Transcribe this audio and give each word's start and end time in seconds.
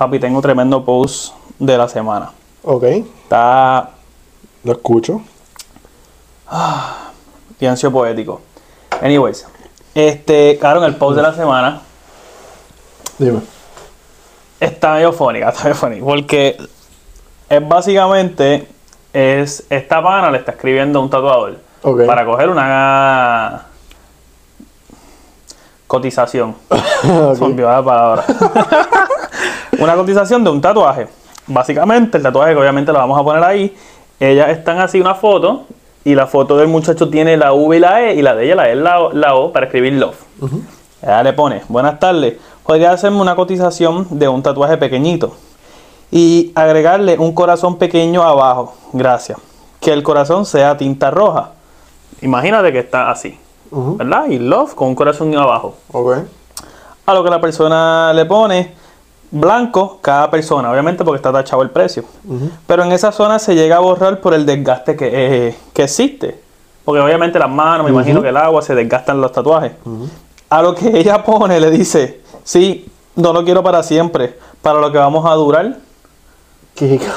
Papi, 0.00 0.18
tengo 0.18 0.40
tremendo 0.40 0.82
post 0.82 1.34
de 1.58 1.76
la 1.76 1.86
semana. 1.86 2.30
Ok, 2.62 2.84
Está 2.84 3.90
lo 4.64 4.72
escucho. 4.72 5.20
pienso 7.58 7.92
poético. 7.92 8.40
Anyways, 9.02 9.46
este, 9.94 10.56
claro, 10.58 10.80
en 10.80 10.86
el 10.86 10.96
post 10.96 11.16
de 11.16 11.22
la 11.22 11.34
semana 11.34 11.82
Dime. 13.18 13.40
está 14.58 14.94
medio 14.94 15.12
fónica, 15.12 15.48
está 15.50 15.64
medio 15.64 15.74
fónica. 15.76 16.02
Porque 16.06 16.56
es 17.50 17.68
básicamente, 17.68 18.68
es, 19.12 19.66
esta 19.68 20.02
pana 20.02 20.30
le 20.30 20.38
está 20.38 20.52
escribiendo 20.52 20.98
a 20.98 21.02
un 21.02 21.10
tatuador 21.10 21.58
Ok. 21.82 22.06
para 22.06 22.24
coger 22.24 22.48
una 22.48 23.66
cotización. 25.86 26.56
Se 27.02 27.06
me 27.06 27.18
olvidó 27.48 27.68
la 27.70 27.84
palabra. 27.84 28.24
una 29.80 29.94
cotización 29.96 30.44
de 30.44 30.50
un 30.50 30.60
tatuaje. 30.60 31.08
Básicamente, 31.46 32.18
el 32.18 32.22
tatuaje 32.22 32.52
que 32.52 32.58
obviamente 32.60 32.92
lo 32.92 32.98
vamos 32.98 33.18
a 33.18 33.24
poner 33.24 33.42
ahí. 33.42 33.74
Ellas 34.18 34.50
están 34.50 34.78
así 34.80 35.00
una 35.00 35.14
foto. 35.14 35.64
Y 36.02 36.14
la 36.14 36.26
foto 36.26 36.56
del 36.56 36.68
muchacho 36.68 37.10
tiene 37.10 37.36
la 37.36 37.52
V 37.52 37.76
y 37.76 37.80
la 37.80 38.02
E. 38.02 38.14
Y 38.14 38.22
la 38.22 38.34
de 38.34 38.44
ella 38.46 38.54
la 38.54 38.68
E 38.70 38.74
la, 38.74 39.00
O- 39.00 39.12
la 39.12 39.34
O 39.34 39.52
para 39.52 39.66
escribir 39.66 39.92
love. 39.94 40.16
Ella 41.02 41.22
le 41.22 41.32
pone, 41.34 41.62
buenas 41.68 41.98
tardes. 41.98 42.36
Podría 42.64 42.92
hacerme 42.92 43.20
una 43.20 43.34
cotización 43.34 44.06
de 44.10 44.28
un 44.28 44.42
tatuaje 44.42 44.76
pequeñito. 44.78 45.34
Y 46.10 46.52
agregarle 46.54 47.18
un 47.18 47.32
corazón 47.34 47.76
pequeño 47.76 48.22
abajo. 48.22 48.74
Gracias. 48.92 49.38
Que 49.80 49.92
el 49.92 50.02
corazón 50.02 50.46
sea 50.46 50.76
tinta 50.76 51.10
roja. 51.10 51.50
Imagínate 52.22 52.72
que 52.72 52.78
está 52.80 53.10
así. 53.10 53.38
¿Verdad? 53.70 54.26
Y 54.28 54.38
love 54.38 54.74
con 54.74 54.88
un 54.88 54.94
corazón 54.94 55.34
abajo. 55.36 55.76
Ok. 55.92 56.16
A 57.06 57.14
lo 57.14 57.22
que 57.24 57.30
la 57.30 57.40
persona 57.40 58.12
le 58.14 58.24
pone 58.24 58.72
blanco 59.30 59.98
cada 60.00 60.30
persona, 60.30 60.70
obviamente 60.70 61.04
porque 61.04 61.16
está 61.16 61.32
tachado 61.32 61.62
el 61.62 61.70
precio. 61.70 62.04
Pero 62.66 62.84
en 62.84 62.92
esa 62.92 63.12
zona 63.12 63.38
se 63.38 63.54
llega 63.54 63.76
a 63.76 63.80
borrar 63.80 64.20
por 64.20 64.34
el 64.34 64.46
desgaste 64.46 64.96
que, 64.96 65.10
eh, 65.12 65.58
que 65.72 65.84
existe. 65.84 66.40
Porque 66.84 67.00
obviamente 67.00 67.38
las 67.38 67.50
manos, 67.50 67.84
me 67.84 67.92
imagino 67.92 68.22
que 68.22 68.28
el 68.28 68.36
agua 68.36 68.62
se 68.62 68.74
desgastan 68.74 69.20
los 69.20 69.32
tatuajes. 69.32 69.72
A 70.48 70.62
lo 70.62 70.74
que 70.74 70.98
ella 70.98 71.22
pone, 71.22 71.60
le 71.60 71.70
dice, 71.70 72.22
sí, 72.42 72.90
no 73.14 73.32
lo 73.32 73.44
quiero 73.44 73.62
para 73.62 73.82
siempre, 73.82 74.38
para 74.62 74.80
lo 74.80 74.90
que 74.90 74.98
vamos 74.98 75.24
a 75.26 75.34
durar. 75.34 75.76
¿Qué, 76.74 77.00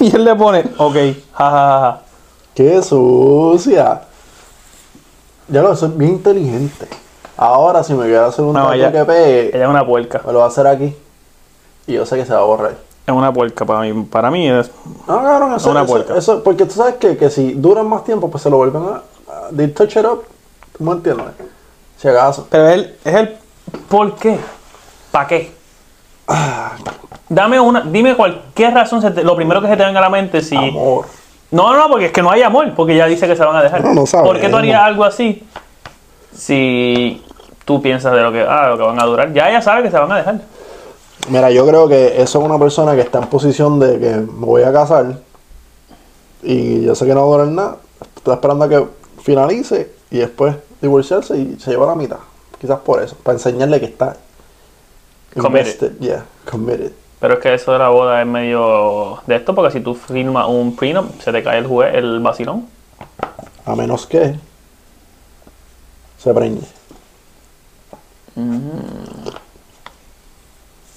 Y 0.00 0.14
él 0.14 0.24
le 0.24 0.34
pone, 0.36 0.64
ok, 0.78 0.96
jajaja. 1.34 2.02
qué 2.54 2.80
sucia. 2.82 4.02
Ya 5.48 5.62
lo, 5.62 5.72
eso 5.72 5.86
es 5.86 5.96
bien 5.96 6.12
inteligente. 6.12 6.86
Ahora, 7.38 7.82
si 7.84 7.94
me 7.94 8.04
quiero 8.06 8.26
hacer 8.26 8.44
un 8.44 8.52
No, 8.52 8.62
tatu 8.64 8.72
ella- 8.74 8.92
que 8.92 9.04
pegue, 9.04 9.48
Ella 9.56 9.64
es 9.64 9.70
una 9.70 9.86
puerca. 9.86 10.20
me 10.26 10.32
lo 10.32 10.40
va 10.40 10.46
a 10.46 10.48
hacer 10.48 10.66
aquí. 10.66 10.94
Y 11.86 11.92
yo 11.94 12.04
sé 12.04 12.16
que 12.16 12.26
se 12.26 12.34
va 12.34 12.40
a 12.40 12.44
borrar. 12.44 12.72
Es 13.06 13.14
una 13.14 13.32
puerca 13.32 13.64
para 13.64 13.80
mí. 13.80 14.02
Para 14.02 14.30
mí 14.30 14.50
es... 14.50 14.70
No, 15.06 15.22
cabrón, 15.22 15.54
eso, 15.54 15.70
Una 15.70 15.80
eso- 15.82 15.88
puerca. 15.90 16.16
eso- 16.16 16.42
porque 16.42 16.64
tú 16.66 16.72
sabes 16.74 16.96
que, 16.96 17.16
que 17.16 17.30
si 17.30 17.52
duran 17.54 17.88
más 17.88 18.04
tiempo, 18.04 18.28
pues 18.30 18.42
se 18.42 18.50
lo 18.50 18.56
vuelven 18.58 18.82
a, 18.82 19.02
they 19.56 19.68
touch 19.68 19.96
it 19.96 20.04
up. 20.04 20.24
¿Tú 20.76 20.84
me 20.84 20.92
entiendes? 20.92 21.26
Si 21.96 22.08
acaso. 22.08 22.46
Pero 22.50 22.68
él 22.68 22.96
es 23.04 23.14
el 23.14 23.36
¿por 23.88 24.14
qué? 24.16 24.38
¿Para 25.10 25.26
qué? 25.28 25.52
Dame 27.28 27.58
una, 27.60 27.82
dime 27.82 28.14
cualquier 28.16 28.74
razón, 28.74 29.00
se 29.00 29.10
te- 29.10 29.22
lo 29.22 29.36
primero 29.36 29.60
que 29.62 29.68
se 29.68 29.76
te 29.76 29.84
venga 29.84 29.98
a 30.00 30.02
la 30.02 30.10
mente 30.10 30.40
si... 30.42 30.56
Amor. 30.56 31.06
No, 31.50 31.74
no, 31.74 31.88
porque 31.88 32.06
es 32.06 32.12
que 32.12 32.20
no 32.22 32.30
hay 32.30 32.42
amor, 32.42 32.74
porque 32.74 32.94
ya 32.96 33.06
dice 33.06 33.26
que 33.26 33.34
se 33.36 33.44
van 33.44 33.56
a 33.56 33.62
dejar. 33.62 33.82
No, 33.82 33.94
no 33.94 34.06
sabemos. 34.06 34.32
¿Por 34.34 34.40
qué 34.40 34.48
tú 34.50 34.56
harías 34.56 34.82
algo 34.82 35.04
así 35.04 35.46
si 36.34 37.24
tú 37.68 37.82
piensas 37.82 38.14
de 38.14 38.22
lo 38.22 38.32
que, 38.32 38.40
ah, 38.40 38.70
lo 38.70 38.78
que 38.78 38.82
van 38.82 38.98
a 38.98 39.04
durar? 39.04 39.30
Ya 39.34 39.50
ella 39.50 39.60
sabe 39.60 39.82
que 39.82 39.90
se 39.90 39.98
van 39.98 40.10
a 40.10 40.16
dejar. 40.16 40.40
Mira, 41.28 41.50
yo 41.50 41.66
creo 41.66 41.86
que 41.86 42.22
eso 42.22 42.38
es 42.38 42.44
una 42.46 42.58
persona 42.58 42.94
que 42.94 43.02
está 43.02 43.18
en 43.18 43.26
posición 43.26 43.78
de 43.78 44.00
que 44.00 44.16
me 44.16 44.46
voy 44.46 44.62
a 44.62 44.72
casar 44.72 45.18
y 46.42 46.80
yo 46.80 46.94
sé 46.94 47.04
que 47.04 47.14
no 47.14 47.28
va 47.28 47.34
a 47.34 47.38
durar 47.38 47.52
nada. 47.52 47.76
Está 48.16 48.32
esperando 48.32 48.64
a 48.64 48.68
que 48.70 48.86
finalice 49.22 49.92
y 50.10 50.16
después 50.16 50.56
divorciarse 50.80 51.36
y 51.36 51.58
se 51.60 51.70
lleva 51.70 51.84
la 51.84 51.94
mitad. 51.94 52.20
Quizás 52.58 52.78
por 52.80 53.02
eso, 53.02 53.14
para 53.22 53.36
enseñarle 53.36 53.78
que 53.80 53.86
está 53.86 54.16
Committed. 55.36 55.98
Yeah, 56.00 56.24
committed. 56.50 56.92
Pero 57.20 57.34
es 57.34 57.40
que 57.40 57.52
eso 57.52 57.72
de 57.72 57.78
la 57.78 57.90
boda 57.90 58.22
es 58.22 58.26
medio 58.26 59.20
de 59.26 59.36
esto, 59.36 59.54
porque 59.54 59.72
si 59.72 59.80
tú 59.80 59.94
firmas 59.94 60.48
un 60.48 60.74
prenup, 60.74 61.20
se 61.20 61.32
te 61.32 61.42
cae 61.42 61.58
el 61.58 61.66
juez, 61.66 61.94
el 61.94 62.18
vacilón. 62.20 62.66
A 63.66 63.76
menos 63.76 64.06
que 64.06 64.36
se 66.16 66.32
preñe. 66.32 66.77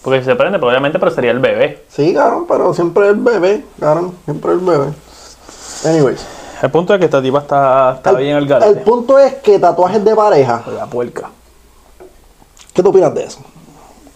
Porque 0.01 0.19
si 0.19 0.25
se 0.25 0.35
prende, 0.35 0.57
obviamente, 0.57 0.97
pero 0.97 1.11
sería 1.11 1.31
el 1.31 1.39
bebé. 1.39 1.85
Sí, 1.87 2.13
cabrón, 2.13 2.45
pero 2.47 2.73
siempre 2.73 3.09
el 3.09 3.17
bebé, 3.17 3.63
cabrón, 3.79 4.13
siempre 4.25 4.53
el 4.53 4.59
bebé. 4.59 4.87
Anyways. 5.85 6.25
El 6.61 6.69
punto 6.69 6.93
es 6.93 6.99
que 6.99 7.05
esta 7.05 7.21
tipa 7.21 7.39
está, 7.39 7.93
está 7.97 8.13
bien 8.13 8.35
al 8.35 8.43
el 8.43 8.49
garete. 8.49 8.81
punto 8.81 9.17
es 9.17 9.35
que 9.35 9.57
tatuajes 9.57 10.03
de 10.03 10.15
pareja, 10.15 10.63
La 10.75 10.85
puerca. 10.85 11.29
¿qué 12.73 12.81
tú 12.81 12.89
opinas 12.89 13.13
de 13.13 13.23
eso? 13.23 13.39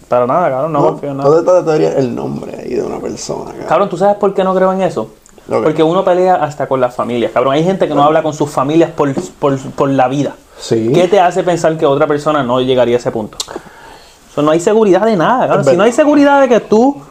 Para 0.07 0.27
nada, 0.27 0.49
cabrón, 0.49 0.73
no, 0.73 0.83
confío 0.83 1.11
en 1.11 1.17
nada. 1.17 1.29
¿Dónde 1.29 1.51
te 1.51 1.57
tatuaría 1.57 1.93
el 1.97 2.13
nombre 2.15 2.55
ahí 2.59 2.75
de 2.75 2.83
una 2.83 2.99
persona, 2.99 3.45
cabrón? 3.45 3.67
Cabrón, 3.67 3.89
¿tú 3.89 3.97
sabes 3.97 4.17
por 4.17 4.33
qué 4.33 4.43
no 4.43 4.53
creo 4.53 4.71
en 4.73 4.81
eso? 4.81 5.09
Porque 5.47 5.83
uno 5.83 6.03
pelea 6.03 6.35
hasta 6.35 6.67
con 6.67 6.81
las 6.81 6.95
familias. 6.95 7.31
Cabrón, 7.31 7.53
hay 7.53 7.63
gente 7.63 7.87
que 7.87 7.93
no 7.93 8.03
habla 8.03 8.23
con 8.23 8.33
sus 8.33 8.49
familias 8.49 8.91
por, 8.91 9.13
por, 9.39 9.59
por 9.59 9.89
la 9.89 10.07
vida. 10.07 10.35
Sí. 10.59 10.91
¿Qué 10.93 11.07
te 11.07 11.19
hace 11.19 11.43
pensar 11.43 11.77
que 11.77 11.85
otra 11.85 12.07
persona 12.07 12.43
no 12.43 12.61
llegaría 12.61 12.95
a 12.95 12.99
ese 12.99 13.11
punto? 13.11 13.37
O 13.47 14.33
sea, 14.33 14.43
no 14.43 14.51
hay 14.51 14.59
seguridad 14.59 15.05
de 15.05 15.15
nada, 15.15 15.47
cabrón. 15.47 15.61
Es 15.61 15.67
Si 15.71 15.77
no 15.77 15.83
hay 15.83 15.91
seguridad 15.91 16.41
de 16.41 16.49
que 16.49 16.59
tú... 16.59 17.01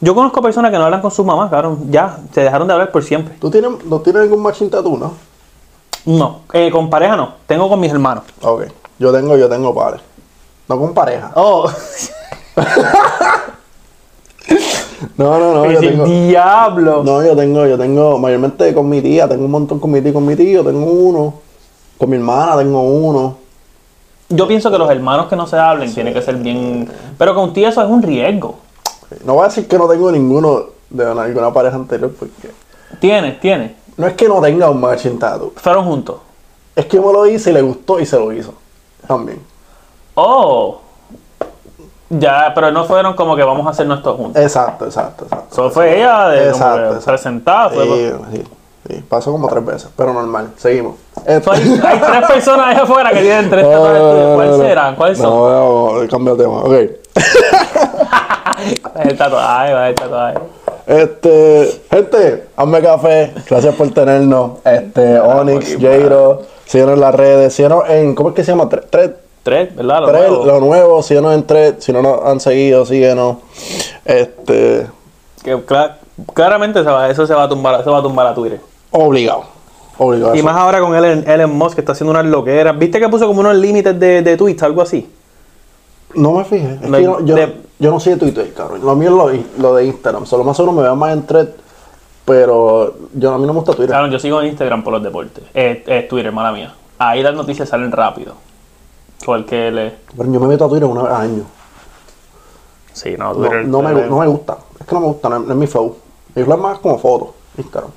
Yo 0.00 0.14
conozco 0.14 0.40
personas 0.40 0.70
que 0.70 0.78
no 0.78 0.84
hablan 0.84 1.00
con 1.00 1.10
sus 1.10 1.26
mamás, 1.26 1.50
cabrón. 1.50 1.90
Ya, 1.90 2.18
se 2.32 2.42
dejaron 2.42 2.68
de 2.68 2.74
hablar 2.74 2.92
por 2.92 3.02
siempre. 3.02 3.34
¿Tú 3.40 3.50
tienes, 3.50 3.84
no 3.84 3.98
tienes 4.00 4.22
ningún 4.22 4.42
matching 4.42 4.70
tattoo, 4.70 4.96
no? 4.96 5.12
No, 6.04 6.40
eh, 6.52 6.70
con 6.70 6.88
pareja 6.88 7.16
no. 7.16 7.34
Tengo 7.46 7.68
con 7.68 7.80
mis 7.80 7.90
hermanos. 7.90 8.22
Ok. 8.42 8.66
Yo 8.98 9.12
tengo, 9.12 9.36
yo 9.36 9.48
tengo 9.48 9.74
pares. 9.74 10.00
No 10.68 10.78
con 10.78 10.94
pareja. 10.94 11.32
Oh, 11.34 11.68
No, 15.16 15.38
no, 15.38 15.54
no, 15.54 15.64
yo 15.70 15.78
el 15.78 15.90
tengo. 15.90 16.04
diablo. 16.04 17.02
No, 17.04 17.24
yo 17.24 17.36
tengo, 17.36 17.66
yo 17.66 17.76
tengo, 17.76 18.18
mayormente 18.18 18.72
con 18.72 18.88
mi 18.88 19.00
tía, 19.00 19.28
tengo 19.28 19.44
un 19.44 19.50
montón 19.50 19.78
con 19.80 19.90
mi 19.90 20.00
tía 20.00 20.10
y 20.10 20.14
con 20.14 20.24
mi 20.24 20.36
tío, 20.36 20.64
tengo 20.64 20.84
uno. 20.90 21.34
Con 21.98 22.10
mi 22.10 22.16
hermana 22.16 22.56
tengo 22.56 22.80
uno. 22.82 23.36
Yo 24.28 24.46
pienso 24.46 24.70
que 24.70 24.78
los 24.78 24.90
hermanos 24.90 25.26
que 25.26 25.36
no 25.36 25.46
se 25.46 25.56
hablen 25.58 25.92
tiene 25.92 26.12
que 26.12 26.20
ser 26.22 26.36
bien... 26.36 26.88
Pero 27.16 27.34
contigo 27.34 27.68
eso 27.68 27.82
es 27.82 27.88
un 27.88 28.02
riesgo. 28.02 28.56
No 29.24 29.34
voy 29.34 29.44
a 29.44 29.48
decir 29.48 29.66
que 29.66 29.78
no 29.78 29.88
tengo 29.88 30.12
ninguno 30.12 30.64
de 30.90 31.10
una- 31.10 31.22
alguna 31.22 31.52
pareja 31.52 31.76
anterior, 31.76 32.12
porque. 32.18 32.50
Tienes, 33.00 33.40
tienes. 33.40 33.72
No 33.96 34.06
es 34.06 34.12
que 34.14 34.28
no 34.28 34.40
tenga 34.40 34.68
un 34.70 34.80
matching 34.80 35.18
tattoo. 35.18 35.52
Fueron 35.56 35.84
juntos. 35.86 36.16
Es 36.76 36.84
que 36.86 37.00
me 37.00 37.10
lo 37.12 37.26
hice 37.26 37.50
y 37.50 37.54
le 37.54 37.62
gustó 37.62 37.98
y 37.98 38.06
se 38.06 38.18
lo 38.18 38.30
hizo. 38.32 38.52
También. 39.06 39.40
Oh. 40.14 40.80
Ya, 42.10 42.52
pero 42.54 42.70
no 42.70 42.84
fueron 42.84 43.14
como 43.14 43.34
que 43.36 43.42
vamos 43.42 43.66
a 43.66 43.70
hacer 43.70 43.90
esto 43.90 44.14
juntos. 44.14 44.40
Exacto, 44.42 44.84
exacto, 44.86 45.24
exacto. 45.24 45.48
Eso 45.52 45.70
fue 45.70 45.96
ella 45.98 46.28
de 46.28 46.48
Exacto, 46.48 46.84
exacto. 46.86 47.04
presentada. 47.06 47.70
Fue, 47.70 47.84
Sí, 47.84 48.12
sí, 48.36 48.44
sí. 48.88 49.04
Pasó 49.08 49.30
como 49.32 49.48
tres 49.48 49.64
veces, 49.64 49.88
pero 49.96 50.12
normal. 50.12 50.50
Seguimos. 50.56 50.96
Hay, 51.26 51.34
hay 51.34 51.40
tres 52.00 52.26
personas 52.28 52.66
allá 52.68 52.82
afuera 52.82 53.10
que 53.10 53.20
tienen 53.20 53.50
tres 53.50 53.64
tatuajes 53.68 54.00
tuyos. 54.00 54.34
¿Cuáles 54.34 54.56
serán? 54.56 54.96
¿Cuáles 54.96 55.18
son? 55.18 55.30
No, 55.30 56.00
no, 56.02 56.08
cambia 56.08 56.34
de 56.34 56.42
tema. 56.44 56.58
Ok. 56.62 56.74
¿Cuál 58.82 59.06
es 59.06 59.12
el 59.12 59.18
tatuaje? 59.18 59.72
¿Cuál 59.72 59.84
es 59.84 59.88
el 59.90 59.94
tatuaje? 59.94 60.38
Este, 60.86 61.80
gente, 61.90 62.44
hazme 62.56 62.80
café. 62.82 63.34
Gracias 63.48 63.74
por 63.74 63.90
tenernos. 63.90 64.52
Este, 64.64 65.20
Onyx, 65.20 65.76
Jairo. 65.80 66.42
Síguenos 66.64 66.94
en 66.94 67.00
las 67.00 67.14
redes. 67.14 67.52
Síguenos 67.54 67.84
en, 67.88 68.14
¿cómo 68.14 68.30
es 68.30 68.34
que 68.34 68.44
se 68.44 68.52
llama? 68.52 68.68
Tres, 68.68 68.84
tres, 68.90 69.10
Tres, 69.44 69.74
¿verdad? 69.76 70.00
Lo 70.00 70.08
tres, 70.08 70.28
nuevo. 70.28 70.44
lo 70.44 70.60
nuevo. 70.60 71.02
Síguenos 71.02 71.34
en 71.34 71.46
tres. 71.46 71.74
Si 71.78 71.92
no 71.92 72.02
nos 72.02 72.24
han 72.24 72.40
seguido, 72.40 72.84
síguenos. 72.84 73.36
Este, 74.04 74.86
Que 75.42 75.56
cla- 75.64 75.96
claramente 76.34 76.82
se 76.82 76.90
va- 76.90 77.08
eso 77.08 77.26
se 77.26 77.34
va 77.34 77.44
a 77.44 77.48
tumbar, 77.48 77.82
se 77.84 77.88
va 77.90 77.98
a 77.98 78.02
tumbar 78.02 78.26
a 78.26 78.34
Twitter. 78.34 78.60
Obligado. 78.90 79.44
Obligado. 79.98 80.34
Y 80.36 80.42
más 80.42 80.56
ahora 80.56 80.80
con 80.80 80.94
Elon, 80.94 81.24
Elon 81.28 81.50
Musk 81.56 81.74
que 81.74 81.80
está 81.80 81.92
haciendo 81.92 82.12
unas 82.12 82.26
loqueras. 82.26 82.78
¿Viste 82.78 83.00
que 83.00 83.08
puso 83.08 83.26
como 83.26 83.40
unos 83.40 83.56
límites 83.56 83.98
de, 83.98 84.22
de 84.22 84.36
tweets, 84.36 84.62
algo 84.62 84.82
así? 84.82 85.10
No 86.14 86.32
me 86.32 86.44
fijé. 86.44 86.74
Es 86.82 86.88
No, 86.88 86.96
que 86.98 87.02
yo, 87.04 87.20
yo, 87.24 87.34
de- 87.34 87.56
yo 87.78 87.90
no 87.90 87.98
soy 88.00 88.14
de 88.14 88.18
Twitter, 88.20 88.52
cabrón. 88.54 88.80
Lo 88.84 88.94
mío 88.94 89.08
es 89.08 89.14
lo, 89.58 89.62
lo 89.70 89.74
de 89.74 89.84
Instagram. 89.86 90.24
Solo 90.26 90.44
más 90.44 90.58
o 90.60 90.62
menos 90.62 90.76
me 90.76 90.82
veo 90.82 90.96
más 90.96 91.12
en 91.12 91.26
thread. 91.26 91.48
Pero 92.24 92.94
yo, 93.14 93.32
a 93.32 93.38
mí 93.38 93.46
no 93.46 93.52
me 93.52 93.58
gusta 93.60 93.72
Twitter. 93.72 93.88
Claro, 93.90 94.06
yo 94.08 94.18
sigo 94.18 94.40
en 94.40 94.48
Instagram 94.48 94.84
por 94.84 94.92
los 94.92 95.02
deportes. 95.02 95.44
Eh, 95.54 95.82
eh, 95.86 96.06
Twitter, 96.08 96.30
mala 96.30 96.52
mía. 96.52 96.74
Ahí 96.98 97.22
las 97.22 97.34
noticias 97.34 97.68
salen 97.68 97.90
rápido. 97.90 98.34
Porque 99.24 99.70
le... 99.70 99.94
Pero 100.16 100.30
yo 100.32 100.38
me 100.40 100.46
meto 100.46 100.64
a 100.66 100.68
Twitter 100.68 100.86
una 100.88 101.02
vez 101.02 101.12
al 101.12 101.22
año. 101.22 101.42
Sí, 102.92 103.14
no, 103.18 103.32
No, 103.32 103.34
Twitter... 103.34 103.64
no 103.66 103.82
me, 103.82 103.92
Twitter- 103.92 104.10
no 104.10 104.18
me 104.20 104.26
gusta. 104.26 104.58
Es 104.80 104.86
que 104.86 104.94
no 104.94 105.00
me 105.00 105.06
gusta, 105.08 105.28
no 105.28 105.36
es, 105.36 105.42
no 105.42 105.52
es 105.52 105.58
mi 105.58 105.66
flow. 105.66 105.96
Mi 106.34 106.44
flow 106.44 106.56
es 106.56 106.62
más 106.62 106.78
como 106.78 106.98
foto. 106.98 107.34
Instagram. 107.56 107.90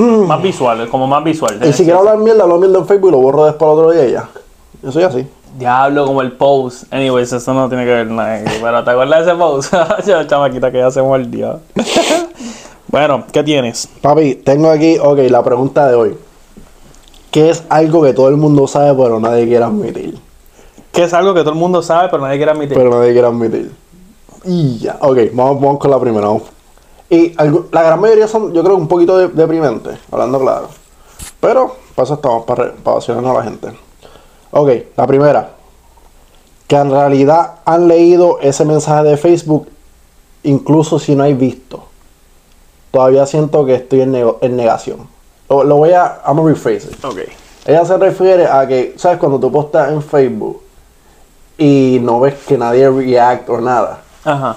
Más 0.00 0.42
visual, 0.42 0.80
es 0.80 0.88
como 0.88 1.06
más 1.06 1.22
visual. 1.22 1.58
Y 1.62 1.72
si 1.72 1.84
quiero 1.84 1.98
hablar 2.00 2.18
mierda, 2.18 2.44
hablo 2.44 2.58
mierda 2.58 2.78
en 2.78 2.86
Facebook 2.86 3.08
y 3.08 3.12
lo 3.12 3.18
borro 3.18 3.44
después 3.44 3.70
al 3.70 3.78
otro 3.78 3.90
día 3.90 4.06
y 4.06 4.12
ya. 4.12 4.28
Yo 4.82 4.92
soy 4.92 5.02
así. 5.02 5.26
Diablo, 5.58 6.06
como 6.06 6.22
el 6.22 6.32
pose. 6.32 6.86
Anyways, 6.90 7.32
eso 7.32 7.52
no 7.52 7.68
tiene 7.68 7.84
que 7.84 7.90
ver 7.90 8.06
nada. 8.06 8.40
Pero 8.44 8.84
¿te 8.84 8.90
acuerdas 8.90 9.26
de 9.26 9.30
ese 9.32 9.38
pose? 9.38 9.76
Ya, 10.06 10.26
chamaquita 10.26 10.70
que 10.70 10.78
ya 10.78 10.90
se 10.90 11.02
mordió. 11.02 11.60
bueno, 12.88 13.24
¿qué 13.30 13.42
tienes? 13.42 13.88
Papi, 14.00 14.36
tengo 14.36 14.70
aquí, 14.70 14.96
ok, 14.98 15.18
la 15.28 15.42
pregunta 15.42 15.88
de 15.88 15.94
hoy. 15.94 16.18
¿Qué 17.30 17.50
es 17.50 17.64
algo 17.68 18.02
que 18.02 18.12
todo 18.12 18.28
el 18.28 18.36
mundo 18.36 18.66
sabe 18.66 18.94
pero 19.00 19.20
nadie 19.20 19.46
quiere 19.46 19.64
admitir? 19.64 20.18
Que 20.92 21.04
es 21.04 21.14
algo 21.14 21.34
que 21.34 21.40
todo 21.40 21.50
el 21.50 21.58
mundo 21.58 21.82
sabe, 21.82 22.08
pero 22.08 22.22
nadie 22.22 22.38
quiere 22.38 22.52
admitir. 22.52 22.76
Pero 22.76 22.90
nadie 22.90 23.12
quiere 23.12 23.26
admitir. 23.26 23.72
Y 24.44 24.78
ya, 24.78 24.96
ok, 25.00 25.18
vamos, 25.34 25.60
vamos 25.60 25.78
con 25.78 25.90
la 25.90 26.00
primera. 26.00 26.26
vamos. 26.26 26.44
Y 27.10 27.34
algo- 27.38 27.66
la 27.72 27.82
gran 27.82 28.00
mayoría 28.00 28.28
son, 28.28 28.52
yo 28.52 28.62
creo, 28.62 28.76
un 28.76 28.86
poquito 28.88 29.18
de- 29.18 29.28
deprimentes, 29.28 29.98
hablando 30.12 30.38
claro. 30.40 30.68
Pero, 31.40 31.76
para 31.94 32.04
eso 32.04 32.14
estamos, 32.14 32.44
para, 32.44 32.72
para 32.72 32.96
vacilarnos 32.96 33.30
a 33.36 33.38
la 33.38 33.44
gente. 33.44 33.68
Ok, 34.52 34.70
la 34.96 35.06
primera. 35.06 35.50
Que 36.68 36.76
en 36.76 36.90
realidad 36.90 37.56
han 37.64 37.88
leído 37.88 38.38
ese 38.40 38.64
mensaje 38.64 39.02
de 39.08 39.16
Facebook, 39.16 39.66
incluso 40.44 40.98
si 41.00 41.16
no 41.16 41.24
hay 41.24 41.34
visto. 41.34 41.84
Todavía 42.92 43.26
siento 43.26 43.64
que 43.66 43.74
estoy 43.74 44.02
en, 44.02 44.12
nego- 44.12 44.38
en 44.40 44.56
negación. 44.56 45.08
Lo, 45.48 45.64
lo 45.64 45.76
voy 45.76 45.90
a, 45.92 46.22
I'm 46.26 46.38
a 46.38 46.42
rephrase 46.44 46.88
it. 46.92 47.04
ok. 47.04 47.18
Ella 47.66 47.84
se 47.84 47.96
refiere 47.98 48.46
a 48.46 48.66
que, 48.66 48.94
¿sabes? 48.96 49.18
Cuando 49.18 49.38
tú 49.38 49.50
postas 49.52 49.90
en 49.92 50.00
Facebook 50.02 50.62
y 51.58 51.98
no 52.00 52.20
ves 52.20 52.34
que 52.46 52.56
nadie 52.56 52.88
react 52.88 53.48
o 53.50 53.60
nada. 53.60 54.00
Ajá. 54.24 54.56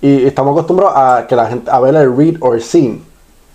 Y 0.00 0.26
estamos 0.26 0.52
acostumbrados 0.52 0.94
a 0.96 1.26
que 1.26 1.34
la 1.34 1.46
gente, 1.46 1.70
a 1.70 1.80
ver 1.80 1.94
el 1.94 2.16
read 2.16 2.36
or 2.40 2.60
seen. 2.60 3.02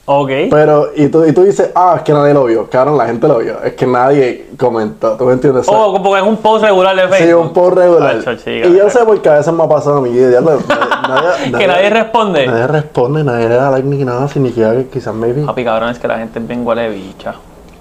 Ok. 0.06 0.30
Pero, 0.50 0.90
y 0.96 1.08
tú, 1.08 1.24
y 1.24 1.32
tú 1.32 1.44
dices, 1.44 1.72
ah, 1.76 1.94
es 1.98 2.02
que 2.04 2.12
nadie 2.12 2.34
lo 2.34 2.44
vio. 2.44 2.70
Cabrón, 2.70 2.98
la 2.98 3.06
gente 3.06 3.26
lo 3.26 3.40
vio. 3.40 3.64
Es 3.64 3.74
que 3.74 3.88
nadie 3.88 4.50
comentó. 4.58 5.14
¿Tú 5.14 5.24
me 5.26 5.34
entiendes? 5.34 5.66
Oh, 5.70 5.98
porque 6.04 6.22
es 6.22 6.28
un 6.28 6.36
post 6.38 6.66
regular 6.66 6.94
de 6.94 7.08
Facebook. 7.08 7.26
sí, 7.26 7.34
un 7.34 7.54
post 7.54 7.78
regular. 7.78 8.20
Chica, 8.20 8.68
y 8.68 8.76
yo 8.78 8.90
sé 8.90 9.00
porque 9.06 9.30
a 9.30 9.36
veces 9.36 9.54
me 9.54 9.64
ha 9.64 9.70
pasado 9.70 10.00
a 10.00 10.02
vida. 10.02 10.28
diablo, 10.28 10.60
nadie, 11.08 11.52
Que 11.58 11.68
nadie 11.68 11.90
responde. 11.90 12.46
Nadie 12.46 12.68
responde, 12.68 13.24
nadie 13.24 13.48
le 13.48 13.56
da 13.56 13.72
like 13.72 13.88
ni 13.88 14.04
nada. 14.04 14.28
Significa 14.28 14.74
que 14.74 14.88
quizás 14.88 15.16
maybe. 15.16 15.46
Papi, 15.46 15.64
cabrón, 15.64 15.90
es 15.90 16.00
que 16.00 16.08
la 16.10 16.18
gente 16.18 16.38
es 16.40 16.48
bien 16.48 16.68
huele 16.68 16.90
bicha. 16.90 17.36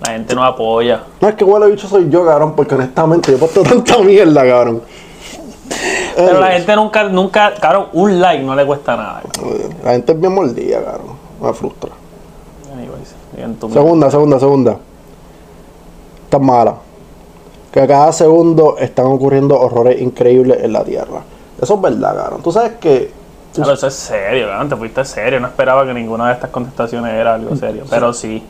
La 0.07 0.13
gente 0.13 0.35
no 0.37 0.45
apoya. 0.45 1.01
No 1.21 1.29
es 1.29 1.35
que 1.35 1.43
huele 1.43 1.71
bicho 1.73 1.89
soy 1.89 2.09
yo, 2.09 2.25
cabrón, 2.25 2.55
porque 2.55 2.77
honestamente 2.77 3.33
yo 3.33 3.37
he 3.37 3.41
puesto 3.41 3.63
tanta 3.69 3.99
mierda, 3.99 4.47
cabrón. 4.47 4.83
Pero 6.15 6.41
la 6.41 6.53
gente 6.53 6.77
nunca, 6.77 7.05
nunca, 7.05 7.55
cabrón, 7.55 7.87
un 7.93 8.21
like 8.21 8.43
no 8.43 8.55
le 8.55 8.65
cuesta 8.67 8.97
nada. 8.97 9.23
La 9.85 9.93
gente 9.93 10.13
es 10.13 10.21
bien 10.21 10.35
mordida, 10.35 10.83
cabrón. 10.83 11.17
Me 11.41 11.53
frustra. 11.53 11.91
Anyways. 12.73 13.15
Segunda, 13.73 14.11
segunda, 14.11 14.39
segunda. 14.39 14.77
Esta 16.25 16.37
es 16.37 16.43
mala. 16.43 16.75
Que 17.73 17.87
cada 17.87 18.13
segundo 18.13 18.77
están 18.79 19.07
ocurriendo 19.07 19.59
horrores 19.59 20.01
increíbles 20.01 20.63
en 20.63 20.73
la 20.73 20.85
Tierra. 20.85 21.23
Eso 21.61 21.75
es 21.75 21.81
verdad, 21.81 22.17
cabrón. 22.17 22.43
Tú 22.43 22.53
sabes 22.53 22.73
que... 22.81 23.11
Claro, 23.55 23.73
eso 23.73 23.87
es 23.87 23.95
serio, 23.95 24.49
cabrón, 24.49 24.69
te 24.69 24.77
fuiste 24.77 25.05
serio. 25.05 25.41
No 25.41 25.47
esperaba 25.47 25.85
que 25.87 25.95
ninguna 25.95 26.29
de 26.29 26.35
estas 26.35 26.51
contestaciones 26.51 27.13
era 27.13 27.35
algo 27.35 27.57
serio. 27.57 27.85
Pero 27.89 28.13
sí. 28.13 28.43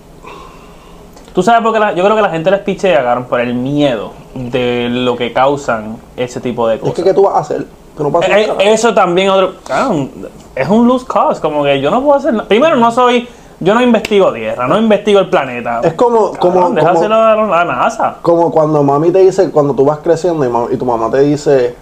Tú 1.34 1.43
sabes 1.43 1.62
por 1.62 1.73
qué 1.73 1.79
la- 1.79 1.93
yo 1.94 2.05
creo 2.05 2.14
que 2.17 2.23
la 2.23 2.31
gente 2.31 2.50
les 2.50 2.61
pichea, 2.61 3.25
por 3.29 3.40
el 3.40 3.55
miedo 3.55 4.12
de 4.34 4.88
lo 4.90 5.17
que 5.17 5.32
causan 5.32 5.96
ese 6.17 6.40
tipo 6.40 6.69
de 6.69 6.75
es 6.76 6.81
cosas. 6.81 6.94
que, 6.96 7.02
¿qué 7.05 7.14
tú 7.14 7.23
vas 7.23 7.34
a 7.37 7.38
hacer? 7.40 7.67
No 7.99 8.08
Eh, 8.23 8.46
nada. 8.49 8.62
eso 8.64 8.94
también 8.94 9.29
otro. 9.31 9.55
es 10.55 10.69
un 10.69 10.87
lose 10.88 11.06
cause. 11.06 11.40
Como 11.40 11.62
que 11.62 11.81
yo 11.81 11.90
no 11.90 12.02
puedo 12.02 12.17
hacer 12.19 12.32
nada. 12.32 12.49
Primero, 12.49 12.76
no 12.76 12.90
soy. 12.90 13.29
Yo 13.61 13.75
no 13.75 13.81
investigo 13.82 14.32
tierra, 14.32 14.67
no 14.67 14.76
investigo 14.76 15.20
el 15.20 15.31
planeta. 15.31 15.81
Es 15.84 15.93
como, 15.94 16.32
como, 16.32 16.70
déjaselo 16.70 17.14
a 17.14 17.37
la 17.37 17.64
NASA. 17.64 18.17
como 18.20 18.50
cuando 18.50 18.82
mami 18.82 19.12
te 19.12 19.20
dice, 19.20 19.50
cuando 19.52 19.73
tú 19.75 19.84
vas 19.84 19.99
creciendo 19.99 20.44
y, 20.44 20.49
ma- 20.49 20.67
y 20.69 20.76
tu 20.76 20.84
mamá 20.84 21.08
te 21.12 21.20
dice, 21.20 21.76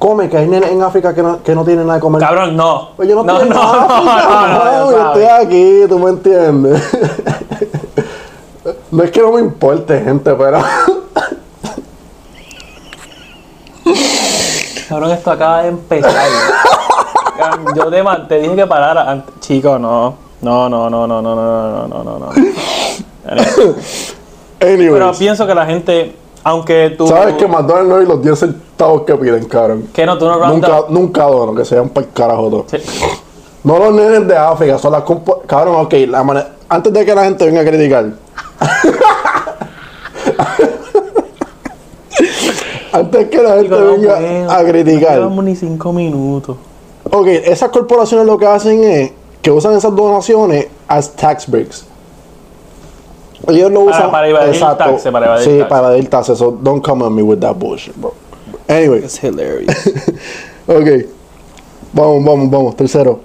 come, 0.00 0.28
que 0.28 0.38
hay 0.38 0.48
nenes 0.48 0.72
en 0.72 0.82
África 0.82 1.14
que 1.14 1.22
no, 1.22 1.40
que 1.40 1.54
no 1.54 1.64
tienen 1.64 1.86
nada 1.86 1.98
de 1.98 2.00
comer. 2.00 2.20
Cabrón, 2.20 2.56
no. 2.56 2.88
Pues 2.96 3.08
yo 3.08 3.14
no, 3.14 3.22
no, 3.22 3.38
no, 3.38 3.44
no, 3.44 3.60
África, 3.62 4.48
no, 4.48 4.64
no, 4.64 4.90
ya 4.90 4.96
yo 4.98 5.06
estoy 5.06 5.24
aquí, 5.46 5.80
tú 5.88 5.98
me 6.00 6.10
entiendes. 6.10 6.82
No 8.92 9.02
es 9.02 9.10
que 9.10 9.20
no 9.20 9.32
me 9.32 9.40
importe, 9.40 10.00
gente, 10.00 10.32
pero... 10.34 10.60
Cabrón, 14.88 15.10
esto 15.12 15.30
acaba 15.30 15.62
de 15.62 15.68
empezar. 15.68 16.26
Yo 17.74 17.86
te, 17.90 18.04
te 18.28 18.38
dije 18.40 18.54
que 18.54 18.66
parara 18.66 19.10
antes. 19.10 19.34
Chico, 19.40 19.78
no. 19.78 20.14
No, 20.42 20.68
no, 20.68 20.90
no, 20.90 21.06
no, 21.06 21.22
no, 21.22 21.34
no, 21.34 21.88
no, 21.88 21.88
no, 21.88 22.04
no, 22.04 22.18
no. 22.18 22.30
Pero 24.58 25.12
pienso 25.12 25.46
que 25.46 25.54
la 25.54 25.64
gente, 25.64 26.14
aunque 26.44 26.94
tú. 26.98 27.06
¿Sabes 27.06 27.36
que 27.36 27.46
McDonald's 27.48 27.88
no 27.88 27.96
hay 27.96 28.06
los 28.06 28.22
10 28.22 28.38
centavos 28.38 29.02
que 29.02 29.14
piden, 29.14 29.46
cabrón? 29.46 29.88
Que 29.94 30.04
no, 30.04 30.18
tú 30.18 30.26
no 30.26 30.46
Nunca, 30.46 30.80
up. 30.80 30.86
nunca 30.90 31.24
dono, 31.24 31.54
que 31.54 31.64
sean 31.64 31.88
para 31.88 32.06
el 32.06 32.12
carajo 32.12 32.50
todo. 32.50 32.66
Sí. 32.68 32.76
No 33.64 33.78
los 33.78 33.94
nenes 33.94 34.28
de 34.28 34.36
África, 34.36 34.76
son 34.76 34.92
las 34.92 35.04
Cabrón, 35.46 35.86
ok, 35.86 35.94
la 36.08 36.22
manera... 36.22 36.48
Antes 36.68 36.92
de 36.92 37.04
que 37.04 37.14
la 37.14 37.24
gente 37.24 37.46
venga 37.46 37.60
a 37.60 37.64
criticar. 37.64 38.06
Antes 42.92 43.28
que 43.28 43.42
la 43.42 43.54
gente 43.56 43.68
no 43.70 43.92
venga 43.92 44.16
a 44.54 44.62
No 44.62 44.68
criticar. 44.68 45.14
llevamos 45.16 45.44
ni 45.44 45.56
cinco 45.56 45.92
minutos. 45.92 46.56
Ok, 47.10 47.26
esas 47.26 47.70
corporaciones 47.70 48.26
lo 48.26 48.38
que 48.38 48.46
hacen 48.46 48.84
es 48.84 49.12
que 49.40 49.50
usan 49.50 49.74
esas 49.76 49.94
donaciones 49.96 50.66
as 50.88 51.14
tax 51.16 51.46
breaks. 51.48 51.86
Ellos 53.48 53.72
lo 53.72 53.80
Ah, 53.80 53.84
usan 53.84 54.10
para 54.10 54.28
evadir 54.28 54.60
para 54.60 55.26
evadir 55.26 55.44
sí, 55.44 55.50
taxes. 55.50 55.66
para 55.68 55.88
evadir 55.88 56.08
taxes. 56.10 56.38
So 56.38 56.50
don't 56.62 56.84
come 56.84 57.04
at 57.04 57.10
me 57.10 57.22
with 57.22 57.40
that 57.40 57.56
bullshit, 57.58 57.96
bro. 57.96 58.12
Anyway, 58.68 59.02
Es 59.04 59.18
hilarious. 59.22 59.74
ok. 60.68 61.06
Vamos, 61.92 62.24
vamos, 62.24 62.50
vamos. 62.50 62.76
Tercero. 62.76 63.18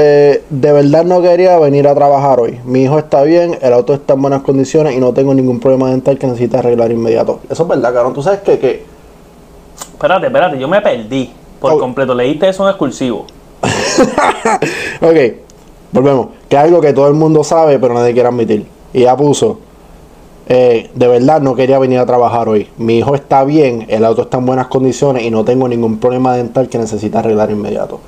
Eh, 0.00 0.44
de 0.48 0.72
verdad 0.72 1.04
no 1.04 1.20
quería 1.20 1.58
venir 1.58 1.88
a 1.88 1.94
trabajar 1.94 2.38
hoy. 2.38 2.60
Mi 2.64 2.82
hijo 2.84 2.98
está 2.98 3.22
bien, 3.22 3.58
el 3.60 3.72
auto 3.72 3.94
está 3.94 4.14
en 4.14 4.22
buenas 4.22 4.42
condiciones 4.42 4.94
y 4.94 5.00
no 5.00 5.12
tengo 5.12 5.34
ningún 5.34 5.58
problema 5.58 5.90
dental 5.90 6.16
que 6.18 6.26
necesite 6.28 6.56
arreglar 6.56 6.92
inmediato. 6.92 7.40
Eso 7.50 7.64
es 7.64 7.68
verdad, 7.68 7.92
cabrón. 7.92 8.14
Tú 8.14 8.22
sabes 8.22 8.40
que, 8.40 8.58
que 8.60 8.84
espérate, 9.94 10.26
espérate, 10.26 10.58
yo 10.58 10.68
me 10.68 10.80
perdí 10.80 11.32
por 11.60 11.72
Oh. 11.72 11.78
completo. 11.80 12.14
Leíste 12.14 12.48
eso 12.48 12.62
en 12.64 12.68
excursivo. 12.70 13.26
Ok, 15.02 15.16
volvemos. 15.92 16.28
Que 16.48 16.56
es 16.56 16.62
algo 16.62 16.80
que 16.80 16.92
todo 16.92 17.08
el 17.08 17.14
mundo 17.14 17.42
sabe, 17.42 17.78
pero 17.80 17.94
nadie 17.94 18.12
quiere 18.12 18.28
admitir. 18.28 18.66
Y 18.92 19.02
ya 19.02 19.16
puso. 19.16 19.58
eh, 20.50 20.90
de 20.94 21.08
verdad 21.08 21.40
no 21.42 21.54
quería 21.56 21.78
venir 21.78 21.98
a 21.98 22.06
trabajar 22.06 22.48
hoy. 22.48 22.68
Mi 22.78 22.98
hijo 22.98 23.14
está 23.16 23.42
bien, 23.44 23.84
el 23.88 24.04
auto 24.04 24.22
está 24.22 24.38
en 24.38 24.46
buenas 24.46 24.68
condiciones 24.68 25.24
y 25.24 25.30
no 25.30 25.44
tengo 25.44 25.68
ningún 25.68 25.98
problema 25.98 26.36
dental 26.36 26.68
que 26.68 26.78
necesite 26.78 27.18
arreglar 27.18 27.50
inmediato. 27.50 28.00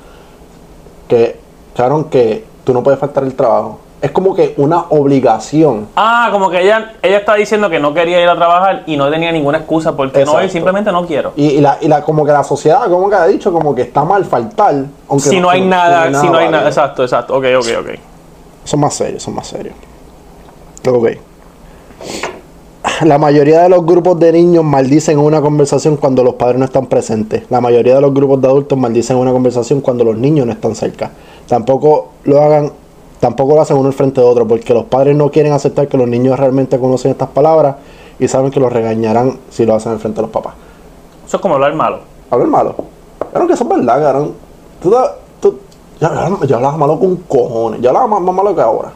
Que, 1.07 1.40
claro, 1.75 2.09
que 2.09 2.45
tú 2.63 2.73
no 2.73 2.83
puedes 2.83 2.99
faltar 2.99 3.23
el 3.23 3.33
trabajo. 3.33 3.79
Es 4.01 4.09
como 4.09 4.33
que 4.33 4.55
una 4.57 4.85
obligación. 4.89 5.87
Ah, 5.95 6.29
como 6.31 6.49
que 6.49 6.61
ella, 6.61 6.93
ella 7.03 7.19
está 7.19 7.35
diciendo 7.35 7.69
que 7.69 7.79
no 7.79 7.93
quería 7.93 8.19
ir 8.19 8.27
a 8.27 8.35
trabajar 8.35 8.81
y 8.87 8.97
no 8.97 9.11
tenía 9.11 9.31
ninguna 9.31 9.59
excusa 9.59 9.95
porque 9.95 10.25
no 10.25 10.31
Exacto. 10.31 10.49
simplemente 10.49 10.91
no 10.91 11.05
quiero. 11.05 11.33
Y, 11.35 11.49
y 11.49 11.61
la, 11.61 11.77
y 11.79 11.87
la, 11.87 12.01
como 12.01 12.25
que 12.25 12.31
la 12.31 12.43
sociedad, 12.43 12.89
como 12.89 13.09
que 13.11 13.15
ha 13.15 13.27
dicho, 13.27 13.53
como 13.53 13.75
que 13.75 13.83
está 13.83 14.03
mal 14.03 14.25
faltar. 14.25 14.85
Aunque 15.07 15.29
Si 15.29 15.39
no 15.39 15.51
hay 15.51 15.61
nada, 15.61 16.19
si 16.19 16.27
no 16.27 16.37
hay 16.37 16.49
nada, 16.49 16.67
exacto, 16.67 17.03
exacto. 17.03 17.35
Ok, 17.35 17.45
ok, 17.59 17.67
ok. 17.79 17.89
Son 18.63 18.79
más 18.79 18.95
serios, 18.95 19.21
son 19.21 19.35
más 19.35 19.45
serios. 19.45 19.75
Ok. 20.87 21.09
La 23.03 23.17
mayoría 23.19 23.61
de 23.61 23.69
los 23.69 23.85
grupos 23.85 24.19
de 24.19 24.31
niños 24.31 24.63
maldicen 24.63 25.19
en 25.19 25.25
una 25.25 25.41
conversación 25.41 25.97
cuando 25.97 26.23
los 26.23 26.35
padres 26.35 26.57
no 26.57 26.65
están 26.65 26.87
presentes. 26.87 27.43
La 27.49 27.61
mayoría 27.61 27.95
de 27.95 28.01
los 28.01 28.13
grupos 28.13 28.41
de 28.41 28.47
adultos 28.47 28.77
maldicen 28.77 29.17
en 29.17 29.23
una 29.23 29.31
conversación 29.31 29.81
cuando 29.81 30.03
los 30.03 30.17
niños 30.17 30.45
no 30.47 30.53
están 30.53 30.75
cerca. 30.75 31.11
Tampoco 31.47 32.09
lo 32.23 32.41
hagan, 32.41 32.71
tampoco 33.19 33.55
lo 33.55 33.61
hacen 33.61 33.77
uno 33.77 33.87
al 33.87 33.93
frente 33.93 34.21
de 34.21 34.27
otro, 34.27 34.47
porque 34.47 34.73
los 34.73 34.85
padres 34.85 35.15
no 35.15 35.29
quieren 35.31 35.53
aceptar 35.53 35.87
que 35.87 35.97
los 35.97 36.07
niños 36.07 36.39
realmente 36.39 36.79
conocen 36.79 37.11
estas 37.11 37.29
palabras 37.29 37.75
y 38.19 38.27
saben 38.27 38.51
que 38.51 38.59
los 38.59 38.71
regañarán 38.71 39.37
si 39.49 39.65
lo 39.65 39.75
hacen 39.75 39.91
al 39.93 39.99
frente 39.99 40.17
de 40.17 40.21
los 40.23 40.31
papás. 40.31 40.53
Eso 41.25 41.37
es 41.37 41.41
como 41.41 41.55
hablar 41.55 41.73
malo. 41.73 41.99
Hablar 42.29 42.47
malo. 42.47 42.75
Claro 43.31 43.47
que 43.47 43.53
eso 43.53 43.63
es 43.63 43.69
verdad, 43.69 44.01
cabrón. 44.01 44.33
Tú, 44.81 44.93
tú- 45.39 45.59
ya, 45.99 46.29
ya 46.47 46.55
hablabas 46.55 46.77
malo 46.77 46.99
con 46.99 47.15
cojones. 47.17 47.81
Ya 47.81 47.89
hablabas 47.89 48.09
más, 48.09 48.21
más 48.21 48.35
malo 48.35 48.55
que 48.55 48.61
ahora. 48.61 48.91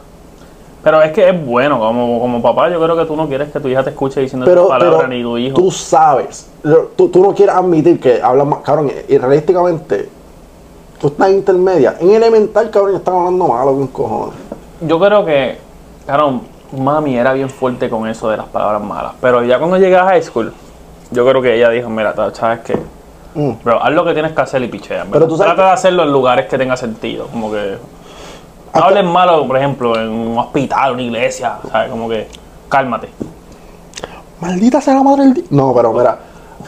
Pero 0.82 1.02
es 1.02 1.10
que 1.12 1.28
es 1.28 1.46
bueno, 1.46 1.80
como, 1.80 2.20
como 2.20 2.40
papá, 2.40 2.70
yo 2.70 2.80
creo 2.80 2.96
que 2.96 3.04
tú 3.06 3.16
no 3.16 3.26
quieres 3.26 3.50
que 3.50 3.58
tu 3.58 3.66
hija 3.66 3.82
te 3.82 3.90
escuche 3.90 4.20
diciendo 4.20 4.46
pero, 4.46 4.68
palabras 4.68 4.98
pero 4.98 5.08
ni 5.08 5.20
tu 5.20 5.36
hijo. 5.36 5.56
tú 5.56 5.68
sabes, 5.72 6.48
tú, 6.94 7.08
tú 7.08 7.22
no 7.22 7.34
quieres 7.34 7.56
admitir 7.56 7.98
que 7.98 8.22
hablas 8.22 8.46
más, 8.46 8.60
cabrón, 8.60 8.92
y 9.08 9.18
realísticamente, 9.18 10.08
tú 11.00 11.08
estás 11.08 11.28
en 11.28 11.36
intermedia, 11.36 11.96
en 12.00 12.10
elemental, 12.10 12.70
cabrón, 12.70 12.96
están 12.96 13.14
hablando 13.16 13.46
malo 13.48 13.72
con 13.72 13.86
cojones. 13.88 14.34
Yo 14.80 14.98
creo 14.98 15.24
que, 15.24 15.58
claro, 16.04 16.40
mami 16.76 17.16
era 17.16 17.32
bien 17.32 17.48
fuerte 17.50 17.88
con 17.90 18.06
eso 18.08 18.28
de 18.28 18.36
las 18.38 18.46
palabras 18.46 18.82
malas. 18.82 19.12
Pero 19.20 19.42
ya 19.44 19.58
cuando 19.58 19.76
llegué 19.78 19.96
a 19.96 20.04
high 20.04 20.22
school, 20.22 20.52
yo 21.10 21.26
creo 21.26 21.40
que 21.42 21.54
ella 21.56 21.70
dijo, 21.70 21.88
mira, 21.88 22.14
sabes 22.34 22.60
que, 22.60 22.76
Mm. 23.34 23.52
bro, 23.62 23.82
haz 23.82 23.92
lo 23.92 24.04
que 24.04 24.14
tienes 24.14 24.32
que 24.32 24.40
hacer 24.40 24.62
y 24.62 24.68
pichea. 24.68 24.98
¿verdad? 24.98 25.12
Pero 25.12 25.28
tú 25.28 25.36
sabes 25.36 25.52
Trata 25.54 25.62
que- 25.62 25.66
de 25.68 25.74
hacerlo 25.74 26.02
en 26.04 26.12
lugares 26.12 26.46
que 26.46 26.56
tenga 26.56 26.76
sentido. 26.76 27.26
Como 27.26 27.50
que, 27.52 27.56
no 27.76 27.76
Hasta- 28.72 28.86
hables 28.88 29.04
malo, 29.04 29.46
por 29.46 29.56
ejemplo, 29.58 29.98
en 30.00 30.08
un 30.08 30.38
hospital, 30.38 30.92
una 30.94 31.02
iglesia, 31.02 31.58
¿sabes? 31.70 31.90
Como 31.90 32.08
que, 32.08 32.26
cálmate. 32.68 33.08
Maldita 34.40 34.80
sea 34.80 34.94
la 34.94 35.02
madre 35.02 35.24
del 35.24 35.34
di-". 35.34 35.44
No, 35.50 35.72
pero 35.74 35.92
mira. 35.92 36.18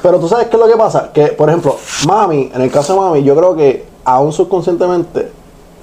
Pero 0.03 0.19
tú 0.21 0.29
sabes 0.29 0.47
qué 0.47 0.57
es 0.57 0.61
lo 0.63 0.69
que 0.69 0.77
pasa. 0.77 1.11
Que, 1.13 1.29
por 1.29 1.49
ejemplo, 1.49 1.77
mami, 2.07 2.51
en 2.55 2.61
el 2.63 2.71
caso 2.71 2.95
de 2.95 3.01
mami, 3.01 3.23
yo 3.25 3.35
creo 3.37 3.57
que 3.57 3.85
aún 4.15 4.33
subconscientemente, 4.33 5.31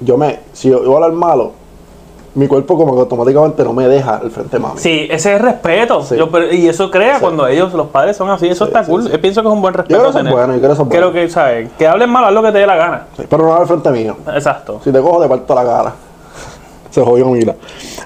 yo 0.02 0.18
me. 0.18 0.40
Si 0.54 0.70
yo 0.70 0.84
iba 0.84 0.94
a 0.94 0.96
hablar 0.96 1.12
malo, 1.14 1.52
mi 2.36 2.48
cuerpo 2.48 2.76
como 2.78 2.94
que 2.96 3.00
automáticamente 3.02 3.64
no 3.64 3.72
me 3.72 3.88
deja 3.88 4.18
al 4.18 4.30
frente 4.30 4.58
de 4.58 4.62
mami. 4.62 4.78
Sí, 4.80 5.08
ese 5.10 5.36
es 5.36 5.42
respeto. 5.42 6.04
Sí. 6.04 6.18
Yo- 6.18 6.30
pero- 6.30 6.52
y 6.54 6.68
eso 6.68 6.92
crea 6.92 7.16
Sí. 7.16 7.22
cuando 7.22 7.48
ellos, 7.48 7.74
los 7.74 7.88
padres, 7.88 8.18
son 8.18 8.30
así. 8.30 8.48
Eso 8.48 8.66
Sí, 8.66 8.70
está 8.74 8.84
cool. 8.86 9.10
Yo 9.10 9.22
pienso 9.22 9.42
que 9.42 9.48
es 9.48 9.54
un 9.54 9.62
buen 9.62 9.74
respeto. 9.74 9.96
Yo 9.96 10.02
creo 10.02 10.12
que 10.12 10.18
tener. 10.18 10.34
bueno, 10.34 10.54
yo 10.56 10.60
creo 10.62 10.72
que 10.76 10.84
Creo 10.90 11.12
bueno. 11.12 11.14
que, 11.14 11.30
¿sabes? 11.30 11.70
Que 11.78 11.88
hablen 11.88 12.10
mal, 12.10 12.26
haz 12.26 12.34
lo 12.34 12.44
que 12.44 12.52
te 12.52 12.58
dé 12.60 12.68
la 12.68 12.76
gana. 12.76 13.08
Pero 13.30 13.44
no 13.46 13.56
al 13.56 13.66
frente 13.68 13.90
mío. 13.92 14.18
Exacto. 14.34 14.82
Si 14.84 14.92
te 14.92 15.00
cojo, 15.02 15.22
te 15.22 15.30
parto 15.30 15.56
la 15.56 15.64
cara. 15.64 15.94
Se 16.92 17.02
jodió 17.02 17.28
Mila. 17.28 17.56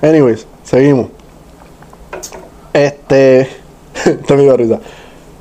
Anyways, 0.01 0.45
seguimos. 0.63 1.07
Este. 2.73 3.49
Te 4.27 4.35
me 4.35 4.43
dio 4.43 4.55
risa. 4.55 4.79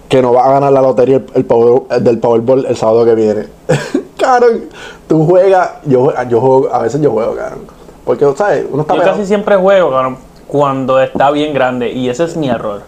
Que 0.08 0.23
no 0.23 0.32
va 0.32 0.47
a 0.47 0.52
ganar 0.52 0.73
la 0.73 0.80
lotería 0.80 1.16
el, 1.16 1.26
el 1.35 1.44
Power- 1.44 1.82
el 1.90 2.02
del 2.02 2.18
Powerball 2.18 2.64
el 2.66 2.76
sábado 2.76 3.04
que 3.04 3.14
viene. 3.14 3.47
Cabrón, 4.28 4.64
tú 5.08 5.25
juegas. 5.25 5.70
Yo, 5.87 6.12
yo 6.28 6.40
juego. 6.40 6.68
A 6.70 6.80
veces 6.80 7.00
yo 7.00 7.11
juego, 7.11 7.35
cabrón. 7.35 7.61
Porque, 8.04 8.26
¿sabes? 8.37 8.66
Uno 8.70 8.82
está 8.82 8.94
Yo 8.94 9.00
pegado. 9.00 9.16
casi 9.16 9.26
siempre 9.26 9.56
juego 9.56 9.90
cabrón, 9.90 10.18
cuando 10.47 11.00
está 11.00 11.30
bien 11.30 11.54
grande. 11.54 11.90
Y 11.90 12.11
ese 12.11 12.25
es 12.25 12.37
mi 12.37 12.50
error. 12.50 12.82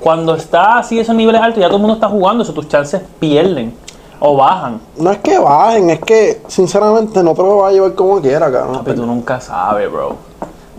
Cuando 0.00 0.36
está 0.36 0.78
así 0.78 1.00
esos 1.00 1.16
niveles 1.16 1.40
altos, 1.40 1.60
ya 1.60 1.66
todo 1.66 1.78
el 1.78 1.82
mundo 1.82 1.94
está 1.94 2.08
jugando. 2.08 2.44
Eso 2.44 2.52
tus 2.52 2.68
chances 2.68 3.02
pierden 3.18 3.74
o 4.20 4.36
bajan. 4.36 4.80
No 4.96 5.10
es 5.10 5.18
que 5.18 5.36
bajen, 5.38 5.90
es 5.90 6.00
que, 6.00 6.40
sinceramente, 6.46 7.20
no 7.20 7.34
te 7.34 7.42
lo 7.42 7.56
va 7.56 7.68
a 7.68 7.72
llevar 7.72 7.94
como 7.94 8.20
quiera, 8.20 8.50
cabrón. 8.52 8.76
Papi, 8.78 8.94
tú 8.94 9.06
nunca 9.06 9.40
sabes, 9.40 9.90
bro. 9.90 10.14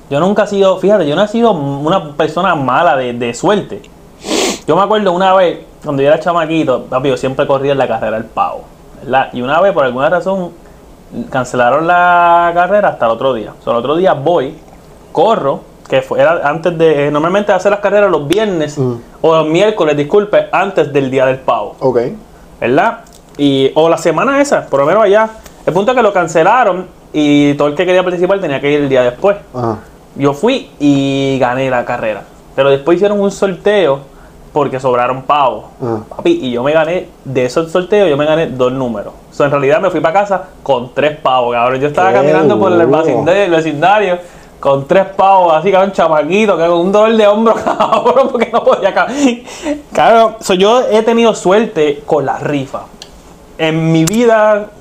Yo 0.09 0.21
nunca 0.21 0.43
he 0.43 0.47
sido, 0.47 0.77
fíjate, 0.77 1.05
yo 1.05 1.17
no 1.17 1.23
he 1.23 1.27
sido 1.27 1.51
una 1.51 2.13
persona 2.13 2.55
mala 2.55 2.95
de, 2.95 3.11
de 3.11 3.33
suerte. 3.33 3.81
Yo 4.65 4.77
me 4.77 4.83
acuerdo 4.83 5.11
una 5.11 5.33
vez, 5.33 5.59
cuando 5.83 6.01
yo 6.01 6.07
era 6.07 6.19
chamaquito, 6.19 6.85
papi, 6.85 7.09
yo 7.09 7.17
siempre 7.17 7.45
corría 7.45 7.73
en 7.73 7.77
la 7.77 7.87
carrera 7.89 8.17
del 8.17 8.25
pavo. 8.25 8.61
¿Verdad? 9.03 9.29
Y 9.33 9.41
una 9.41 9.59
vez, 9.61 9.73
por 9.73 9.83
alguna 9.85 10.09
razón, 10.09 10.51
cancelaron 11.29 11.87
la 11.87 12.51
carrera 12.53 12.89
hasta 12.89 13.05
el 13.05 13.11
otro 13.11 13.33
día. 13.33 13.53
O 13.59 13.63
sea, 13.63 13.73
el 13.73 13.79
otro 13.79 13.95
día 13.95 14.13
voy, 14.13 14.55
corro, 15.11 15.61
que 15.89 16.01
fue, 16.01 16.19
era 16.19 16.41
antes 16.47 16.77
de, 16.77 17.07
eh, 17.07 17.11
normalmente 17.11 17.51
hacer 17.53 17.71
las 17.71 17.79
carreras 17.79 18.11
los 18.11 18.27
viernes 18.27 18.77
Mm. 18.77 18.95
o 19.21 19.35
los 19.37 19.47
miércoles, 19.47 19.95
disculpe, 19.95 20.47
antes 20.51 20.91
del 20.91 21.09
día 21.09 21.25
del 21.25 21.37
pavo. 21.37 21.75
Ok. 21.79 21.99
¿verdad? 22.59 22.99
Y, 23.37 23.71
o 23.75 23.87
la 23.87 23.97
semana 23.97 24.41
esa, 24.41 24.65
por 24.65 24.79
lo 24.79 24.85
menos 24.85 25.03
allá. 25.03 25.29
El 25.65 25.73
punto 25.73 25.91
es 25.91 25.95
que 25.97 26.01
lo 26.03 26.11
cancelaron 26.11 26.87
y 27.13 27.53
todo 27.53 27.67
el 27.69 27.75
que 27.75 27.85
quería 27.85 28.03
participar 28.03 28.39
tenía 28.39 28.59
que 28.59 28.71
ir 28.71 28.81
el 28.81 28.89
día 28.89 29.03
después. 29.03 29.37
Ajá. 29.53 29.77
Yo 30.15 30.33
fui 30.33 30.71
y 30.79 31.37
gané 31.39 31.69
la 31.69 31.85
carrera. 31.85 32.23
Pero 32.55 32.69
después 32.71 32.95
hicieron 32.95 33.19
un 33.21 33.29
sorteo 33.31 33.99
porque 34.57 34.79
sobraron 34.79 35.21
pavos. 35.21 35.65
Ah. 35.79 35.99
Papi, 36.09 36.39
y 36.41 36.51
yo 36.51 36.63
me 36.63 36.73
gané, 36.73 37.09
de 37.23 37.45
esos 37.45 37.71
sorteos, 37.71 38.09
yo 38.09 38.17
me 38.17 38.25
gané 38.25 38.47
dos 38.47 38.73
números. 38.73 39.13
O 39.29 39.33
sea, 39.33 39.45
en 39.45 39.51
realidad 39.51 39.79
me 39.79 39.91
fui 39.91 39.99
para 39.99 40.21
casa 40.21 40.45
con 40.63 40.95
tres 40.95 41.15
pavos, 41.17 41.53
cabrón. 41.53 41.79
Yo 41.79 41.87
estaba 41.89 42.09
Qué 42.09 42.15
caminando 42.15 42.57
por 42.57 42.71
el 42.71 43.51
vecindario, 43.51 44.17
con 44.59 44.87
tres 44.87 45.05
pavos, 45.15 45.53
así, 45.53 45.71
cabrón, 45.71 45.91
chamaquito, 45.91 46.57
que 46.57 46.65
con 46.65 46.79
un 46.79 46.91
dolor 46.91 47.15
de 47.15 47.27
hombro, 47.27 47.53
cabrón, 47.63 48.29
porque 48.31 48.49
no 48.51 48.63
podía 48.63 48.91
caminar. 48.95 49.43
Cabrón, 49.93 50.37
so, 50.39 50.55
yo 50.55 50.81
he 50.89 51.03
tenido 51.03 51.35
suerte 51.35 52.01
con 52.03 52.25
la 52.25 52.39
rifa. 52.39 52.81
En 53.59 53.91
mi 53.91 54.05
vida 54.05 54.71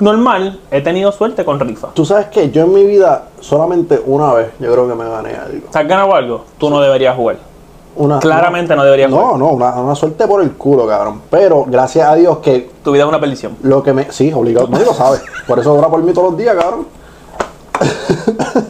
normal, 0.00 0.58
he 0.72 0.80
tenido 0.80 1.12
suerte 1.12 1.44
con 1.44 1.60
rifa. 1.60 1.90
Tú 1.94 2.04
sabes 2.04 2.26
que 2.26 2.50
yo 2.50 2.64
en 2.64 2.74
mi 2.74 2.84
vida, 2.84 3.26
solamente 3.38 4.00
una 4.04 4.32
vez, 4.32 4.48
yo 4.58 4.72
creo 4.72 4.88
que 4.88 4.94
me 4.96 5.08
gané 5.08 5.36
algo. 5.36 5.68
¿Se 5.70 5.78
has 5.78 5.86
ganado 5.86 6.16
algo? 6.16 6.46
Tú 6.58 6.68
no 6.68 6.80
deberías 6.80 7.14
jugar. 7.14 7.49
Una, 7.96 8.18
Claramente 8.20 8.74
no 8.76 8.84
deberías 8.84 9.10
jugar. 9.10 9.26
No, 9.32 9.36
no, 9.36 9.46
una, 9.48 9.70
una 9.74 9.94
suerte 9.94 10.26
por 10.26 10.42
el 10.42 10.52
culo, 10.52 10.86
cabrón. 10.86 11.20
Pero 11.30 11.64
gracias 11.66 12.08
a 12.08 12.14
Dios 12.14 12.38
que 12.38 12.70
Tu 12.82 12.92
vida 12.92 13.02
es 13.02 13.08
una 13.08 13.20
perdición. 13.20 13.56
lo 13.62 13.82
que 13.82 13.92
me. 13.92 14.10
Sí, 14.12 14.32
obligado. 14.32 14.68
Nadie 14.68 14.86
lo 14.86 14.94
sabe. 14.94 15.18
Por 15.46 15.58
eso 15.58 15.74
ora 15.74 15.88
por 15.88 16.02
mí 16.02 16.12
todos 16.12 16.30
los 16.30 16.38
días, 16.38 16.54
cabrón. 16.56 16.86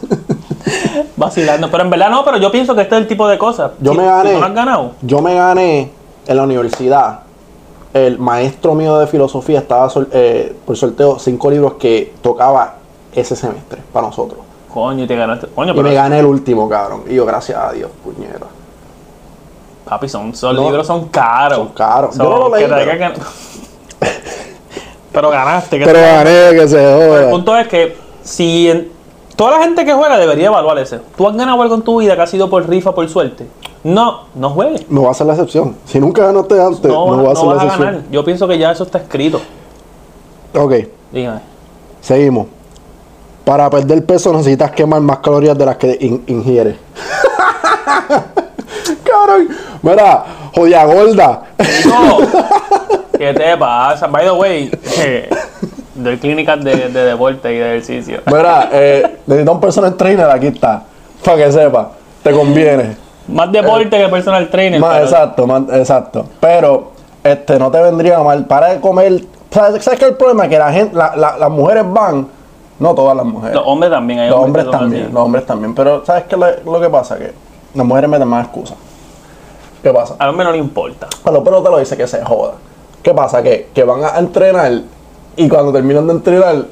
Vacilando. 1.15 1.69
Pero 1.69 1.83
en 1.83 1.89
verdad 1.89 2.09
no, 2.09 2.23
pero 2.25 2.37
yo 2.37 2.51
pienso 2.51 2.75
que 2.75 2.81
este 2.81 2.95
es 2.95 3.01
el 3.01 3.07
tipo 3.07 3.27
de 3.27 3.37
cosas. 3.37 3.71
Yo 3.79 3.91
Si- 3.91 3.97
me 3.97 4.03
si 4.03 4.09
gané. 4.09 4.33
tú 4.33 4.39
no 4.39 4.45
has 4.45 4.53
ganado. 4.55 4.91
Yo 5.01 5.21
me 5.21 5.35
gané 5.35 5.91
en 6.27 6.37
la 6.37 6.43
universidad. 6.43 7.19
El 7.93 8.17
maestro 8.19 8.73
mío 8.73 8.97
de 8.99 9.07
filosofía 9.07 9.59
estaba 9.59 9.89
sol- 9.89 10.07
eh, 10.13 10.55
por 10.65 10.77
sorteo 10.77 11.19
cinco 11.19 11.51
libros 11.51 11.73
que 11.73 12.13
tocaba 12.21 12.75
ese 13.13 13.35
semestre 13.35 13.81
para 13.91 14.07
nosotros. 14.07 14.39
Coño, 14.73 15.03
y 15.03 15.07
te 15.07 15.15
ganaste. 15.15 15.47
Coño, 15.47 15.73
Y 15.73 15.75
pero 15.75 15.87
me 15.89 15.93
gané 15.93 16.19
el 16.19 16.25
último, 16.25 16.69
cabrón. 16.69 17.03
Y 17.09 17.15
yo, 17.15 17.25
gracias 17.25 17.59
a 17.61 17.71
Dios, 17.73 17.91
puñera. 18.03 18.39
Papi, 19.91 20.07
son, 20.07 20.33
son 20.33 20.55
No. 20.55 20.63
libros 20.63 20.87
son 20.87 21.09
caros. 21.09 21.57
Son 21.57 21.67
caros. 21.69 22.15
So, 22.15 22.23
Yo 22.23 22.29
no 22.29 22.37
lo 22.47 22.55
leí, 22.55 22.65
pero- 25.11 25.29
ganaste. 25.29 25.79
que 25.79 25.83
Pero 25.85 25.99
te- 25.99 26.05
gané, 26.05 26.51
que 26.59 26.67
se 26.69 26.81
El 27.03 27.09
joda. 27.09 27.29
punto 27.29 27.57
es 27.57 27.67
que 27.67 27.97
si 28.23 28.69
en- 28.69 28.89
toda 29.35 29.57
la 29.57 29.63
gente 29.65 29.83
que 29.83 29.93
juega 29.93 30.17
debería 30.17 30.47
evaluar 30.47 30.77
ese. 30.79 30.99
¿Tú 31.17 31.27
has 31.27 31.35
ganado 31.35 31.61
algo 31.61 31.75
en 31.75 31.81
tu 31.81 31.99
vida 31.99 32.15
que 32.15 32.21
ha 32.21 32.27
sido 32.27 32.49
por 32.49 32.67
rifa, 32.69 32.95
por 32.95 33.07
suerte? 33.09 33.45
No, 33.83 34.27
no 34.35 34.51
juegues. 34.51 34.89
No 34.89 35.03
va 35.03 35.11
a 35.11 35.13
ser 35.13 35.27
la 35.27 35.33
excepción. 35.33 35.75
Si 35.85 35.99
nunca 35.99 36.23
ganaste 36.25 36.61
antes, 36.61 36.89
No, 36.89 37.17
no, 37.17 37.23
va 37.23 37.31
a 37.31 37.33
no 37.33 37.35
ser 37.35 37.47
la 37.47 37.53
vas 37.55 37.63
a 37.63 37.65
excepción. 37.65 37.93
ganar. 37.95 38.11
Yo 38.11 38.23
pienso 38.23 38.47
que 38.47 38.57
ya 38.57 38.71
eso 38.71 38.83
está 38.85 38.99
escrito. 38.99 39.41
Ok, 40.55 40.73
Dígame. 41.11 41.41
seguimos. 41.99 42.47
Para 43.43 43.69
perder 43.69 44.05
peso 44.05 44.31
necesitas 44.31 44.71
quemar 44.71 45.01
más 45.01 45.17
calorías 45.17 45.57
de 45.57 45.65
las 45.65 45.75
que 45.75 45.97
in- 45.99 46.23
ingieres. 46.27 46.77
Cabrón, 49.03 49.49
mira, 49.81 50.23
jodida 50.55 50.85
gorda. 50.85 51.41
No. 51.85 52.17
¿Qué 53.17 53.33
te 53.33 53.57
pasa? 53.57 54.07
By 54.07 54.25
the 54.25 54.31
way, 54.31 54.71
eh, 54.97 55.29
doy 55.95 56.17
clínicas 56.17 56.63
de, 56.63 56.89
de 56.89 57.05
deporte 57.05 57.53
y 57.53 57.57
de 57.57 57.77
ejercicio. 57.77 58.21
Mira, 58.25 58.69
eh, 58.71 59.17
necesitas 59.27 59.53
un 59.55 59.61
personal 59.61 59.95
trainer, 59.95 60.29
aquí 60.29 60.47
está. 60.47 60.83
Para 61.23 61.37
que 61.37 61.51
sepa, 61.51 61.91
te 62.23 62.31
conviene. 62.31 62.97
Más 63.27 63.51
deporte 63.51 63.89
que 63.89 64.07
personal 64.09 64.49
trainer. 64.49 64.79
Más, 64.79 64.93
pero- 64.93 65.03
exacto, 65.05 65.47
más, 65.47 65.61
exacto. 65.71 66.25
Pero 66.39 66.91
este 67.23 67.59
no 67.59 67.69
te 67.69 67.79
vendría 67.81 68.19
mal. 68.19 68.45
Para 68.45 68.69
de 68.73 68.79
comer. 68.79 69.21
¿Sabes, 69.51 69.83
¿sabes 69.83 69.99
qué 69.99 70.05
es 70.05 70.11
el 70.11 70.17
problema? 70.17 70.47
Que 70.47 70.57
la 70.57 70.71
gente, 70.73 70.95
la- 70.95 71.15
la- 71.15 71.37
las 71.37 71.49
mujeres 71.51 71.83
van, 71.87 72.27
no 72.79 72.95
todas 72.95 73.15
las 73.15 73.25
mujeres. 73.25 73.53
Los 73.55 73.63
hombres 73.67 73.91
también. 73.91 74.19
Hay 74.21 74.29
Los 74.29 74.39
hombres 74.39 74.71
también, 74.71 75.09
los 75.13 75.23
hombres 75.23 75.45
también. 75.45 75.75
Pero 75.75 76.03
¿sabes 76.05 76.23
qué 76.23 76.35
lo 76.37 76.81
que 76.81 76.89
pasa? 76.89 77.19
Que 77.19 77.31
las 77.75 77.85
mujeres 77.85 78.09
meten 78.09 78.27
más 78.27 78.45
excusas. 78.45 78.77
¿Qué 79.81 79.91
pasa? 79.91 80.15
Al 80.19 80.29
hombre 80.29 80.45
no 80.45 80.51
le 80.51 80.57
importa. 80.57 81.07
Bueno, 81.23 81.43
pero 81.43 81.63
te 81.63 81.69
lo 81.69 81.79
dice 81.79 81.97
que 81.97 82.07
se 82.07 82.23
joda. 82.23 82.53
¿Qué 83.01 83.13
pasa? 83.13 83.41
Que, 83.41 83.69
que 83.73 83.83
van 83.83 84.03
a 84.03 84.19
entrenar 84.19 84.71
y 85.35 85.47
cuando 85.47 85.71
terminan 85.71 86.07
de 86.07 86.13
entrenar, 86.13 86.65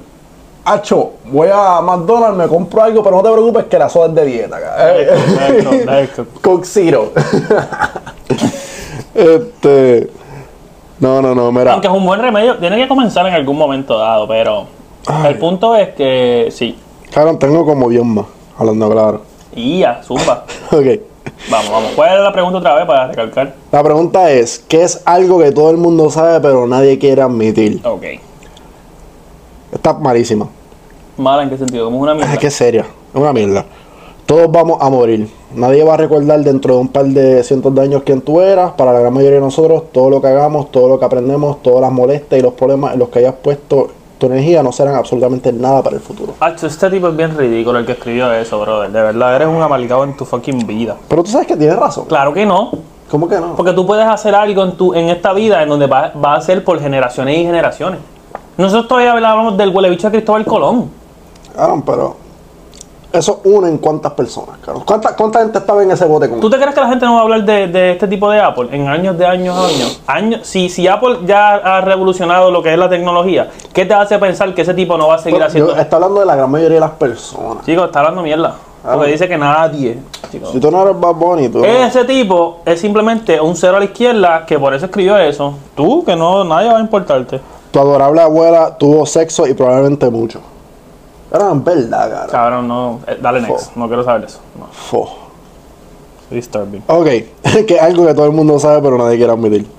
Hacho, 0.66 1.14
voy 1.26 1.48
a 1.52 1.82
McDonald's, 1.82 2.38
me 2.38 2.48
compro 2.48 2.84
algo, 2.84 3.02
pero 3.02 3.16
no 3.16 3.24
te 3.24 3.32
preocupes 3.32 3.66
que 3.66 3.80
la 3.80 3.90
soda 3.90 4.08
es 4.08 4.16
de 4.16 4.26
dieta. 4.26 4.60
Exacto, 5.02 5.74
exacto. 5.74 6.26
Coke 6.42 6.66
Zero. 6.66 7.12
este. 9.16 10.12
No, 11.00 11.22
no, 11.22 11.34
no, 11.34 11.52
mira. 11.52 11.74
Aunque 11.74 11.88
es 11.88 11.94
un 11.94 12.06
buen 12.06 12.22
remedio, 12.22 12.58
tiene 12.58 12.78
que 12.78 12.88
comenzar 12.88 13.26
en 13.26 13.34
algún 13.34 13.58
momento 13.58 13.98
dado, 13.98 14.28
pero 14.28 14.68
el 15.26 15.38
punto 15.40 15.76
es 15.76 15.90
que 15.96 16.50
sí. 16.52 16.78
Claro, 17.10 17.38
tengo 17.38 17.66
como 17.66 17.90
10 17.90 18.04
más, 18.04 18.26
hablando 18.58 18.92
claro. 18.92 19.22
Y 19.56 19.80
ya, 19.80 20.02
zumba. 20.04 20.44
Ok. 20.72 21.09
Vamos, 21.48 21.72
vamos. 21.72 21.92
¿Cuál 21.96 22.18
es 22.18 22.24
la 22.24 22.34
pregunta 22.34 22.60
otra 22.60 22.76
vez 22.76 22.86
para 22.86 23.08
recalcar? 23.08 23.56
La 23.72 23.84
pregunta 23.84 24.32
es: 24.32 24.60
¿qué 24.68 24.84
es 24.84 25.02
algo 25.06 25.40
que 25.40 25.52
todo 25.52 25.72
el 25.72 25.78
mundo 25.78 26.10
sabe 26.10 26.40
pero 26.42 26.68
nadie 26.68 27.00
quiere 27.00 27.22
admitir? 27.22 27.80
Ok. 27.84 28.04
Está 29.72 29.94
malísima. 29.94 30.48
¿Mala 31.18 31.44
en 31.44 31.50
qué 31.50 31.58
sentido? 31.58 31.86
Como 31.86 32.00
una 32.00 32.14
mierda. 32.14 32.34
Es 32.34 32.40
que 32.40 32.48
es 32.48 32.54
seria, 32.54 32.82
es 32.82 33.22
una 33.22 33.34
mierda. 33.34 33.66
Todos 34.26 34.52
vamos 34.52 34.78
a 34.82 34.90
morir. 34.90 35.28
Nadie 35.56 35.84
va 35.84 35.96
a 35.96 35.98
recordar 35.98 36.40
dentro 36.42 36.76
de 36.76 36.80
un 36.82 36.88
par 36.88 37.06
de 37.06 37.44
cientos 37.44 37.74
de 37.74 37.82
años 37.82 38.04
quién 38.06 38.22
tú 38.22 38.42
eras. 38.42 38.74
Para 38.74 38.94
la 38.94 39.00
gran 39.00 39.14
mayoría 39.14 39.36
de 39.36 39.42
nosotros, 39.42 39.92
todo 39.92 40.10
lo 40.12 40.22
que 40.22 40.28
hagamos, 40.28 40.72
todo 40.72 40.88
lo 40.88 41.00
que 41.00 41.06
aprendemos, 41.06 41.64
todas 41.64 41.82
las 41.82 41.92
molestias 41.92 42.40
y 42.40 42.44
los 42.44 42.54
problemas 42.54 42.94
en 42.94 43.00
los 43.00 43.10
que 43.10 43.20
hayas 43.20 43.34
puesto 43.42 43.90
tu 44.20 44.26
energía 44.26 44.62
no 44.62 44.72
serán 44.72 44.96
absolutamente 44.96 45.52
nada 45.54 45.82
para 45.82 45.96
el 45.96 46.02
futuro. 46.02 46.34
Hacho, 46.42 46.68
este 46.68 46.90
tipo 46.90 47.08
es 47.08 47.16
bien 47.16 47.36
ridículo 47.38 47.80
el 47.80 47.86
que 47.86 47.94
escribió 47.94 48.32
eso, 48.34 48.60
brother. 48.60 48.92
De 48.92 49.02
verdad, 49.02 49.36
eres 49.38 49.48
un 49.48 49.62
amalgado 49.62 50.04
en 50.04 50.16
tu 50.16 50.26
fucking 50.26 50.68
vida. 50.68 50.98
Pero 51.08 51.24
tú 51.24 51.32
sabes 51.32 51.48
que 51.48 51.56
tienes 51.56 51.78
razón. 51.78 52.06
Claro 52.06 52.34
que 52.34 52.46
no. 52.46 52.72
¿Cómo 53.10 53.28
que 53.28 53.40
no? 53.40 53.56
Porque 53.56 53.72
tú 53.72 53.88
puedes 53.88 54.06
hacer 54.06 54.36
algo 54.36 54.64
en, 54.64 54.74
tu, 54.74 54.94
en 54.94 55.10
esta 55.10 55.34
vida 55.34 55.64
en 55.64 55.70
donde 55.70 55.88
va, 55.88 56.12
va 56.24 56.36
a 56.36 56.42
ser 56.42 56.64
por 56.64 56.80
generaciones 56.80 57.38
y 57.38 57.44
generaciones. 57.44 58.02
Nosotros 58.58 58.90
todavía 58.90 59.14
hablábamos 59.14 59.58
del 59.58 59.74
huele 59.74 59.90
bicho 59.90 60.10
de 60.10 60.18
Cristóbal 60.18 60.46
Colón. 60.46 60.92
Claro, 61.54 61.82
pero 61.86 62.16
eso 63.12 63.42
une 63.44 63.68
en 63.70 63.78
cuántas 63.80 64.12
personas, 64.14 64.58
claro. 64.64 64.84
¿Cuánta, 64.86 65.16
¿Cuánta 65.16 65.40
gente 65.40 65.58
estaba 65.58 65.82
en 65.82 65.92
ese 65.92 66.06
bote 66.06 66.30
con 66.30 66.40
¿Tú 66.40 66.50
te 66.50 66.58
crees 66.58 66.76
que 66.76 66.82
la 66.82 66.90
gente 66.90 67.06
no 67.06 67.14
va 67.16 67.20
a 67.20 67.24
hablar 67.24 67.44
de, 67.44 67.68
de 67.68 67.92
este 67.94 68.08
tipo 68.08 68.30
de 68.30 68.40
Apple 68.40 68.68
en 68.72 68.88
años 68.88 69.18
de 69.18 69.26
años 69.26 69.56
a 69.58 69.66
años? 69.68 70.02
años 70.08 70.40
si, 70.48 70.70
si 70.70 70.88
Apple 70.88 71.20
ya 71.26 71.56
ha 71.56 71.82
revolucionado 71.82 72.52
lo 72.52 72.62
que 72.62 72.72
es 72.72 72.78
la 72.78 72.88
tecnología, 72.90 73.50
¿qué 73.74 73.86
te 73.86 73.94
hace 73.94 74.20
pensar 74.20 74.54
que 74.54 74.62
ese 74.62 74.74
tipo 74.74 74.98
no 74.98 75.08
va 75.08 75.16
a 75.16 75.18
seguir 75.18 75.38
Pero 75.40 75.48
haciendo? 75.48 75.76
yo- 75.76 75.82
Está 75.82 75.96
hablando 75.96 76.20
de 76.20 76.26
la 76.28 76.36
gran 76.36 76.52
mayoría 76.52 76.76
de 76.76 76.82
las 76.82 76.92
personas. 76.92 77.66
Chicos, 77.66 77.86
está 77.86 78.00
hablando 78.00 78.22
mierda. 78.22 78.56
Porque 78.82 79.12
dice 79.12 79.28
que 79.28 79.38
nadie. 79.38 80.00
chicos. 80.32 80.52
Si 80.52 80.60
tú 80.60 80.72
no 80.72 80.82
eres 80.84 80.98
Bad 80.98 81.14
Bunny, 81.16 81.50
tú. 81.50 81.66
Ese 81.66 82.06
tipo 82.06 82.60
es 82.66 82.80
simplemente 82.80 83.42
un 83.42 83.54
cero 83.56 83.76
a 83.76 83.80
la 83.80 83.86
izquierda 83.86 84.46
que 84.46 84.58
por 84.58 84.74
eso 84.74 84.86
escribió 84.86 85.18
eso. 85.18 85.54
Tú, 85.76 86.06
que 86.06 86.16
no, 86.16 86.46
nadie 86.46 86.72
va 86.72 86.78
a 86.78 86.82
importarte. 86.82 87.42
Tu 87.72 87.80
adorable 87.80 88.22
abuela 88.22 88.78
tuvo 88.78 89.06
sexo 89.06 89.46
y 89.48 89.54
probablemente 89.54 90.10
mucho. 90.10 90.40
Era 91.32 91.50
verdad, 91.54 92.10
cara. 92.10 92.28
Cabrón, 92.28 92.68
no. 92.68 93.00
eh, 93.08 93.18
dale 93.22 93.42
next. 93.42 93.76
No 93.76 93.88
quiero 93.88 94.04
saber 94.04 94.24
eso. 94.26 94.40
No. 94.58 94.66
Fo. 94.72 95.10
Disturbing. 96.32 96.84
Ok, 96.88 97.06
que 97.68 97.76
es 97.76 97.82
algo 97.82 98.06
que 98.06 98.14
todo 98.14 98.26
el 98.26 98.32
mundo 98.32 98.60
sabe, 98.60 98.82
pero 98.82 98.98
nadie 98.98 99.18
quiere 99.18 99.32
admitir. 99.34 99.68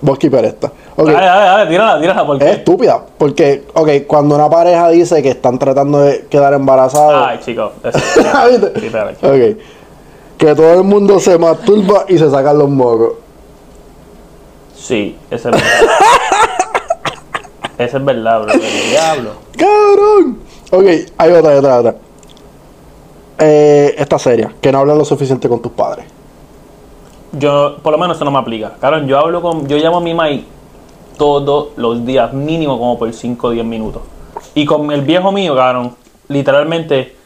Vos 0.00 0.16
keeper 0.18 0.44
esta. 0.44 0.68
Ok, 0.96 1.06
Dale, 1.08 1.26
dale, 1.26 1.44
dale, 1.44 1.70
tírala, 1.70 2.00
tírala. 2.00 2.24
¿Por 2.26 2.36
es 2.36 2.42
qué? 2.44 2.50
estúpida. 2.52 3.02
Porque, 3.18 3.64
ok, 3.74 3.88
cuando 4.06 4.36
una 4.36 4.48
pareja 4.48 4.88
dice 4.90 5.20
que 5.22 5.30
están 5.30 5.58
tratando 5.58 6.00
de 6.00 6.26
quedar 6.30 6.54
embarazados. 6.54 7.26
Ay, 7.26 7.40
chicos. 7.44 7.72
eso. 7.82 7.98
¿Viste? 8.50 8.80
Sí, 8.80 8.88
dale. 8.90 9.12
Ok. 9.22 9.58
Que 10.38 10.54
todo 10.54 10.72
el 10.74 10.84
mundo 10.84 11.18
se 11.18 11.36
masturba 11.36 12.04
y 12.08 12.16
se 12.16 12.30
sacan 12.30 12.58
los 12.58 12.68
mocos. 12.68 13.14
Sí, 14.76 15.18
ese 15.30 15.48
es 15.50 15.54
verdad. 15.56 15.88
Ese 17.78 17.96
es 17.96 18.04
verdad, 18.04 18.42
bro. 18.42 18.52
El 18.52 18.90
diablo. 18.90 19.30
¡Cabrón! 19.56 20.38
Ok, 20.70 20.84
hay 21.16 21.32
otra, 21.32 21.50
hay 21.52 21.58
otra, 21.58 21.74
hay 21.74 21.80
otra. 21.80 21.94
Eh, 23.38 23.94
esta 23.96 24.18
seria, 24.18 24.52
que 24.60 24.72
no 24.72 24.78
hablas 24.78 24.98
lo 24.98 25.04
suficiente 25.04 25.48
con 25.48 25.62
tus 25.62 25.72
padres. 25.72 26.04
Yo, 27.32 27.76
por 27.82 27.92
lo 27.92 27.98
menos 27.98 28.16
eso 28.16 28.24
no 28.24 28.30
me 28.32 28.38
aplica. 28.38 28.74
Cabrón, 28.80 29.06
yo 29.06 29.18
hablo 29.18 29.40
con. 29.40 29.68
Yo 29.68 29.76
llamo 29.76 29.98
a 29.98 30.00
mi 30.00 30.12
maíz 30.12 30.44
todos 31.16 31.68
los 31.76 32.04
días, 32.04 32.32
mínimo 32.32 32.78
como 32.78 32.98
por 32.98 33.12
5 33.12 33.46
o 33.46 33.50
10 33.50 33.64
minutos. 33.64 34.02
Y 34.54 34.64
con 34.64 34.90
el 34.90 35.02
viejo 35.02 35.30
mío, 35.30 35.54
cabrón, 35.54 35.94
literalmente. 36.28 37.16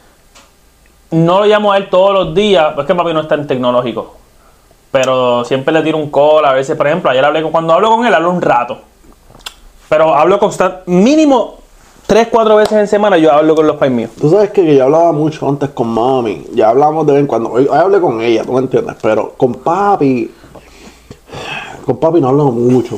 No 1.11 1.39
lo 1.39 1.45
llamo 1.45 1.71
a 1.71 1.77
él 1.77 1.89
todos 1.89 2.13
los 2.13 2.33
días, 2.33 2.73
es 2.77 2.85
que 2.85 2.95
papi 2.95 3.13
no 3.13 3.21
es 3.21 3.27
tan 3.27 3.45
tecnológico. 3.45 4.15
Pero 4.91 5.45
siempre 5.45 5.73
le 5.73 5.83
tiro 5.83 5.97
un 5.97 6.11
call, 6.11 6.45
a 6.45 6.53
veces, 6.53 6.75
por 6.75 6.87
ejemplo, 6.87 7.09
ayer 7.09 7.23
hablé 7.23 7.41
con, 7.41 7.51
cuando 7.51 7.73
hablo 7.73 7.89
con 7.89 8.05
él, 8.05 8.13
hablo 8.13 8.31
un 8.31 8.41
rato. 8.41 8.79
Pero 9.93 10.15
hablo 10.15 10.39
constante, 10.39 10.89
mínimo 10.89 11.57
3, 12.07 12.29
4 12.31 12.55
veces 12.55 12.79
en 12.79 12.87
semana 12.87 13.15
yo 13.19 13.31
hablo 13.31 13.53
con 13.53 13.67
los 13.67 13.75
pais 13.75 13.91
míos. 13.91 14.09
Tú 14.19 14.27
sabes 14.27 14.49
que 14.49 14.75
yo 14.75 14.85
hablaba 14.85 15.11
mucho 15.11 15.47
antes 15.47 15.69
con 15.69 15.87
mami. 15.87 16.47
Ya 16.55 16.69
hablamos 16.69 17.05
de 17.05 17.13
vez 17.13 17.21
en 17.21 17.27
cuando. 17.27 17.51
Hoy, 17.51 17.67
hoy 17.69 17.77
hablé 17.77 18.01
con 18.01 18.19
ella, 18.19 18.43
tú 18.43 18.53
me 18.53 18.59
entiendes. 18.61 18.95
Pero 19.03 19.33
con 19.37 19.53
papi. 19.53 20.33
Con 21.85 21.97
papi 21.97 22.21
no 22.21 22.29
hablo 22.29 22.45
mucho. 22.45 22.97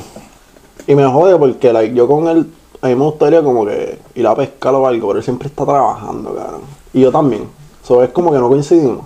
Y 0.87 0.95
me 0.95 1.05
jode 1.05 1.37
porque 1.37 1.73
like, 1.73 1.93
yo 1.93 2.07
con 2.07 2.29
él. 2.29 2.49
A 2.81 2.87
mí 2.87 2.95
me 2.95 3.03
gustaría 3.03 3.43
como 3.43 3.65
que 3.65 3.99
ir 4.15 4.25
a 4.25 4.33
pescar 4.33 4.73
o 4.75 4.87
algo. 4.87 5.07
Pero 5.09 5.19
él 5.19 5.23
siempre 5.25 5.49
está 5.49 5.65
trabajando, 5.65 6.33
cabrón. 6.33 6.61
Y 6.93 7.01
yo 7.01 7.11
también. 7.11 7.49
So, 7.83 8.03
es 8.03 8.09
como 8.11 8.31
que 8.31 8.37
no 8.37 8.47
coincidimos. 8.47 9.05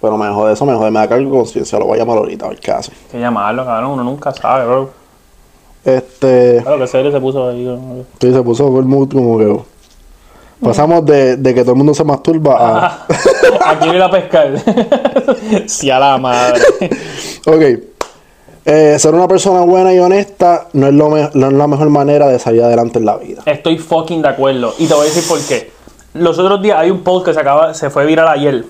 Pero 0.00 0.18
me 0.18 0.28
jode 0.30 0.52
eso, 0.52 0.66
me 0.66 0.74
jode. 0.74 0.90
Me 0.90 0.98
da 0.98 1.08
cargo 1.08 1.30
de 1.30 1.30
conciencia. 1.30 1.78
Lo 1.78 1.84
voy 1.84 1.94
a 1.94 2.00
llamar 2.00 2.18
ahorita 2.18 2.46
a 2.46 2.48
ver 2.48 2.58
qué 2.58 2.72
hace. 2.72 2.90
Hay 2.90 3.12
que 3.12 3.20
llamarlo, 3.20 3.64
cabrón, 3.64 3.92
uno 3.92 4.02
nunca 4.02 4.34
sabe, 4.34 4.66
bro. 4.66 4.90
Este. 5.96 6.60
Claro 6.62 6.78
que 6.78 6.86
serio 6.86 7.10
se 7.12 7.20
puso 7.20 7.48
ahí. 7.48 7.64
¿no? 7.64 8.04
Sí, 8.20 8.32
se 8.32 8.42
puso 8.42 8.78
el 8.78 8.84
mood 8.84 9.12
como 9.12 9.38
que. 9.38 9.58
Pasamos 10.60 11.06
de, 11.06 11.36
de 11.36 11.54
que 11.54 11.60
todo 11.62 11.72
el 11.72 11.78
mundo 11.78 11.94
se 11.94 12.02
masturba 12.04 12.56
a. 12.58 13.06
Aquí 13.66 13.88
ir 13.90 14.02
a 14.02 14.10
pescar. 14.10 14.52
sí, 15.66 15.90
a 15.90 15.98
la 16.00 16.18
madre. 16.18 16.62
Ok. 17.46 17.84
Eh, 18.64 18.98
ser 18.98 19.14
una 19.14 19.26
persona 19.28 19.60
buena 19.62 19.94
y 19.94 19.98
honesta 19.98 20.68
no 20.74 20.88
es, 20.88 20.92
lo 20.92 21.08
me- 21.08 21.30
no 21.32 21.46
es 21.46 21.52
la 21.52 21.66
mejor 21.66 21.88
manera 21.88 22.26
de 22.28 22.38
salir 22.38 22.62
adelante 22.62 22.98
en 22.98 23.06
la 23.06 23.16
vida. 23.16 23.42
Estoy 23.46 23.78
fucking 23.78 24.20
de 24.20 24.28
acuerdo. 24.28 24.74
Y 24.78 24.86
te 24.86 24.94
voy 24.94 25.04
a 25.04 25.08
decir 25.08 25.24
por 25.26 25.40
qué. 25.40 25.70
Los 26.14 26.38
otros 26.38 26.60
días 26.60 26.76
hay 26.78 26.90
un 26.90 27.02
post 27.02 27.24
que 27.26 27.32
se 27.34 27.40
acaba, 27.40 27.72
se 27.72 27.88
fue 27.88 28.04
viral 28.04 28.28
ayer 28.28 28.64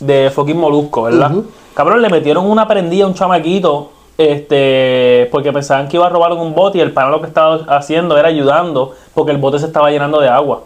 de 0.00 0.30
fucking 0.34 0.56
Molusco, 0.56 1.02
¿verdad? 1.02 1.30
Cabrón, 1.74 2.00
le 2.02 2.08
metieron 2.08 2.50
una 2.50 2.66
prendida 2.66 3.04
a 3.04 3.08
un 3.08 3.14
chamaquito. 3.14 3.92
Este, 4.18 5.28
porque 5.30 5.52
pensaban 5.52 5.88
que 5.88 5.96
iba 5.98 6.06
a 6.06 6.08
robar 6.10 6.32
un 6.32 6.54
bote 6.54 6.78
y 6.78 6.80
el 6.80 6.92
pana 6.92 7.10
lo 7.10 7.20
que 7.20 7.26
estaba 7.26 7.56
haciendo 7.68 8.16
era 8.16 8.28
ayudando 8.28 8.94
porque 9.14 9.30
el 9.32 9.38
bote 9.38 9.58
se 9.58 9.66
estaba 9.66 9.90
llenando 9.90 10.20
de 10.20 10.28
agua. 10.28 10.62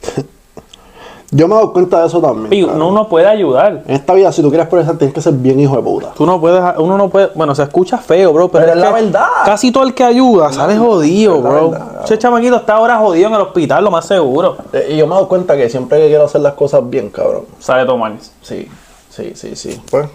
Yo 1.32 1.46
me 1.46 1.54
he 1.54 1.58
dado 1.58 1.72
cuenta 1.72 2.00
de 2.00 2.08
eso 2.08 2.20
también. 2.20 2.52
Y 2.52 2.64
uno 2.64 2.90
no 2.90 3.08
puede 3.08 3.24
ayudar. 3.26 3.84
En 3.86 3.94
esta 3.94 4.14
vida, 4.14 4.32
si 4.32 4.42
tú 4.42 4.48
quieres 4.48 4.66
progresar, 4.66 4.98
tienes 4.98 5.14
que 5.14 5.20
ser 5.22 5.32
bien 5.34 5.60
hijo 5.60 5.76
de 5.76 5.82
puta. 5.82 6.12
Tú 6.16 6.26
no 6.26 6.40
puedes, 6.40 6.60
uno 6.78 6.98
no 6.98 7.08
puede, 7.08 7.28
bueno, 7.36 7.54
se 7.54 7.62
escucha 7.62 7.98
feo, 7.98 8.32
bro, 8.32 8.48
pero, 8.48 8.64
Pero 8.64 8.72
es 8.80 8.84
es 8.84 8.90
la 8.90 9.00
verdad. 9.00 9.26
Casi 9.44 9.70
todo 9.70 9.84
el 9.84 9.94
que 9.94 10.02
ayuda 10.02 10.52
sale 10.52 10.76
jodido, 10.76 11.40
bro. 11.40 11.70
verdad. 11.70 12.00
Ese 12.04 12.18
chamaquito 12.18 12.56
está 12.56 12.74
ahora 12.74 12.98
jodido 12.98 13.28
en 13.28 13.34
el 13.34 13.40
hospital, 13.42 13.84
lo 13.84 13.92
más 13.92 14.06
seguro. 14.06 14.56
Eh, 14.72 14.88
Y 14.90 14.96
yo 14.96 15.06
me 15.06 15.12
he 15.12 15.14
dado 15.14 15.28
cuenta 15.28 15.56
que 15.56 15.70
siempre 15.70 16.00
que 16.00 16.08
quiero 16.08 16.24
hacer 16.24 16.40
las 16.40 16.54
cosas 16.54 16.80
bien, 16.90 17.10
cabrón. 17.10 17.44
Sale 17.60 17.86
tomar. 17.86 18.14
Sí, 18.42 18.68
sí, 19.10 19.32
sí, 19.36 19.54
sí. 19.54 19.80
Pues, 19.88 20.08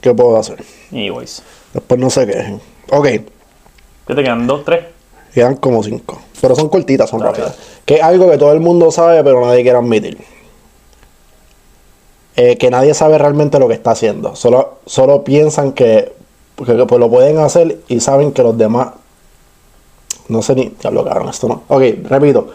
¿qué 0.00 0.14
puedo 0.14 0.36
hacer? 0.36 0.64
Anyways. 0.92 1.42
Después 1.72 2.00
no 2.00 2.10
se 2.10 2.26
quejen. 2.26 2.60
Ok, 2.90 3.06
¿Qué 4.08 4.14
te 4.14 4.22
quedan? 4.22 4.46
¿Dos, 4.46 4.64
tres? 4.64 4.84
quedan 5.34 5.56
como 5.56 5.82
cinco. 5.82 6.18
Pero 6.40 6.56
son 6.56 6.68
cortitas, 6.68 7.10
son 7.10 7.20
rápidas. 7.20 7.56
Que 7.84 7.96
es 7.96 8.02
algo 8.02 8.30
que 8.30 8.38
todo 8.38 8.52
el 8.52 8.60
mundo 8.60 8.90
sabe, 8.90 9.22
pero 9.22 9.44
nadie 9.44 9.62
quiere 9.62 9.78
admitir. 9.78 10.18
Eh, 12.34 12.56
que 12.56 12.70
nadie 12.70 12.94
sabe 12.94 13.18
realmente 13.18 13.58
lo 13.58 13.68
que 13.68 13.74
está 13.74 13.90
haciendo. 13.90 14.34
Solo, 14.34 14.78
solo 14.86 15.24
piensan 15.24 15.72
que, 15.72 16.12
que, 16.56 16.64
que, 16.64 16.86
pues, 16.86 17.00
lo 17.00 17.10
pueden 17.10 17.38
hacer 17.38 17.80
y 17.88 18.00
saben 18.00 18.32
que 18.32 18.42
los 18.42 18.56
demás. 18.56 18.88
No 20.28 20.42
sé 20.42 20.54
ni. 20.54 20.74
Ya 20.80 20.90
lo 20.90 21.04
cagaron 21.04 21.28
esto, 21.28 21.46
¿no? 21.46 21.62
Ok, 21.68 21.82
repito. 22.04 22.48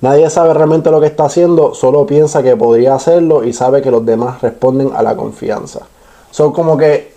Nadie 0.00 0.28
sabe 0.30 0.54
realmente 0.54 0.90
lo 0.90 1.00
que 1.00 1.06
está 1.06 1.24
haciendo, 1.24 1.74
solo 1.74 2.06
piensa 2.06 2.42
que 2.42 2.54
podría 2.56 2.94
hacerlo 2.94 3.42
y 3.44 3.52
sabe 3.52 3.82
que 3.82 3.90
los 3.90 4.06
demás 4.06 4.40
responden 4.42 4.92
a 4.94 5.02
la 5.02 5.16
confianza. 5.16 5.80
Son 6.30 6.52
como 6.52 6.76
que. 6.76 7.16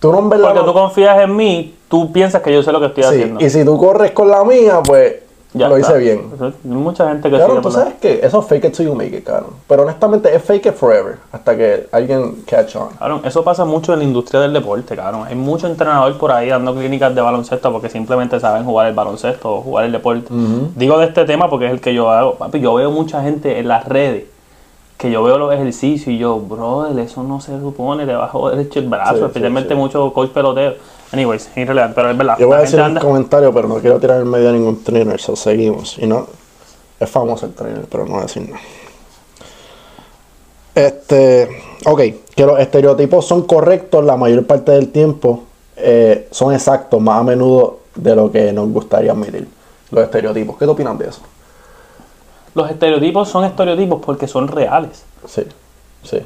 Tú 0.00 0.12
no 0.12 0.18
en 0.18 0.28
verdad 0.28 0.52
Porque 0.52 0.66
tú 0.66 0.72
confías 0.74 1.18
en 1.22 1.34
mí, 1.34 1.74
tú 1.88 2.12
piensas 2.12 2.42
que 2.42 2.52
yo 2.52 2.62
sé 2.62 2.70
lo 2.72 2.80
que 2.80 2.86
estoy 2.86 3.04
Sí, 3.04 3.08
haciendo. 3.08 3.40
y 3.44 3.48
si 3.48 3.64
tú 3.64 3.78
corres 3.78 4.10
con 4.10 4.28
la 4.28 4.44
mía, 4.44 4.80
pues 4.84 5.14
Ya 5.54 5.66
lo 5.68 5.78
está. 5.78 5.92
hice 5.92 5.98
bien. 6.00 6.30
Hay 6.40 6.52
mucha 6.70 7.08
gente 7.08 7.30
que 7.30 7.36
Claro, 7.36 7.60
tú 7.62 7.68
la- 7.70 7.74
sabes 7.74 7.94
que 7.94 8.20
eso 8.22 8.40
es 8.40 8.46
fake 8.46 8.64
it 8.66 8.76
till 8.76 8.84
you 8.86 8.94
make 8.94 9.16
it, 9.16 9.24
cabrón. 9.24 9.50
Pero 9.66 9.84
honestamente 9.84 10.34
es 10.36 10.42
fake 10.42 10.66
it 10.66 10.74
forever. 10.74 11.16
Hasta 11.32 11.56
que 11.56 11.86
alguien 11.90 12.42
catch 12.46 12.76
on. 12.76 12.88
Cabrón, 12.98 13.22
eso 13.24 13.42
pasa 13.42 13.64
mucho 13.64 13.94
en 13.94 14.00
la 14.00 14.04
industria 14.04 14.40
del 14.40 14.52
deporte, 14.52 14.94
cabrón. 14.94 15.22
Hay 15.26 15.36
muchos 15.36 15.70
entrenadores 15.70 16.16
por 16.18 16.30
ahí 16.32 16.48
dando 16.50 16.74
clínicas 16.74 17.14
de 17.14 17.22
baloncesto 17.22 17.72
porque 17.72 17.88
simplemente 17.88 18.38
saben 18.40 18.64
jugar 18.66 18.88
el 18.88 18.94
baloncesto 18.94 19.54
o 19.54 19.60
jugar 19.62 19.86
el 19.86 19.92
deporte. 19.92 20.26
Digo 20.76 20.98
de 20.98 21.06
este 21.06 21.24
tema 21.24 21.48
porque 21.48 21.64
es 21.66 21.72
el 21.72 21.80
que 21.80 21.94
yo 21.94 22.10
hago. 22.10 22.34
Papi, 22.34 22.60
yo 22.60 22.74
veo 22.74 22.90
mucha 22.90 23.22
gente 23.22 23.58
en 23.58 23.68
las 23.68 23.86
redes 23.86 24.24
que 24.96 25.10
yo 25.10 25.22
veo 25.22 25.38
los 25.38 25.52
ejercicios 25.52 26.08
y 26.08 26.18
yo, 26.18 26.38
brother, 26.40 26.98
eso 27.00 27.22
no 27.22 27.40
se 27.40 27.58
supone, 27.60 28.06
te 28.06 28.14
va 28.14 28.26
a 28.26 28.28
joder 28.28 28.58
el 28.78 28.88
brazo, 28.88 29.16
Sí, 29.18 29.24
especialmente 29.24 29.70
sí. 29.70 29.74
mucho 29.74 30.12
coach 30.12 30.30
pelotero. 30.30 30.74
Anyways, 31.12 31.50
realidad, 31.66 31.92
pero 31.94 32.10
es 32.10 32.16
verdad. 32.18 32.36
Yo 32.38 32.46
voy 32.46 32.56
a 32.56 32.60
gente 32.60 32.70
un 32.80 32.86
anda- 32.88 33.00
comentario, 33.00 33.52
pero 33.52 33.68
no 33.68 33.76
quiero 33.76 33.98
tirar 34.00 34.20
en 34.20 34.28
medio 34.28 34.48
a 34.48 34.52
ningún 34.52 34.82
trainer, 34.82 35.20
so 35.20 35.36
seguimos. 35.36 35.98
Y 35.98 36.06
no, 36.06 36.26
es 36.98 37.08
famoso 37.10 37.46
el 37.46 37.52
trainer, 37.54 37.84
pero 37.90 38.04
no 38.04 38.12
voy 38.12 38.20
a 38.20 38.22
decir 38.22 38.48
nada. 38.48 38.60
Este, 40.74 41.48
ok, 41.86 42.00
que 42.34 42.46
los 42.46 42.58
estereotipos 42.58 43.24
son 43.26 43.42
correctos 43.46 44.04
la 44.04 44.16
mayor 44.16 44.44
parte 44.44 44.72
del 44.72 44.88
tiempo, 44.90 45.44
eh, 45.76 46.28
son 46.30 46.52
exactos 46.54 47.00
más 47.00 47.20
a 47.20 47.22
menudo 47.22 47.78
de 47.94 48.16
lo 48.16 48.30
que 48.32 48.52
nos 48.52 48.68
gustaría 48.70 49.12
admitir. 49.12 49.46
Los 49.90 50.02
estereotipos, 50.04 50.56
¿qué 50.58 50.64
tú 50.64 50.72
opinas 50.72 50.98
de 50.98 51.08
eso? 51.08 51.20
Los 52.54 52.70
estereotipos 52.70 53.28
son 53.28 53.44
estereotipos 53.44 54.00
porque 54.04 54.28
son 54.28 54.48
reales. 54.48 55.04
Sí, 55.26 55.42
sí. 56.02 56.18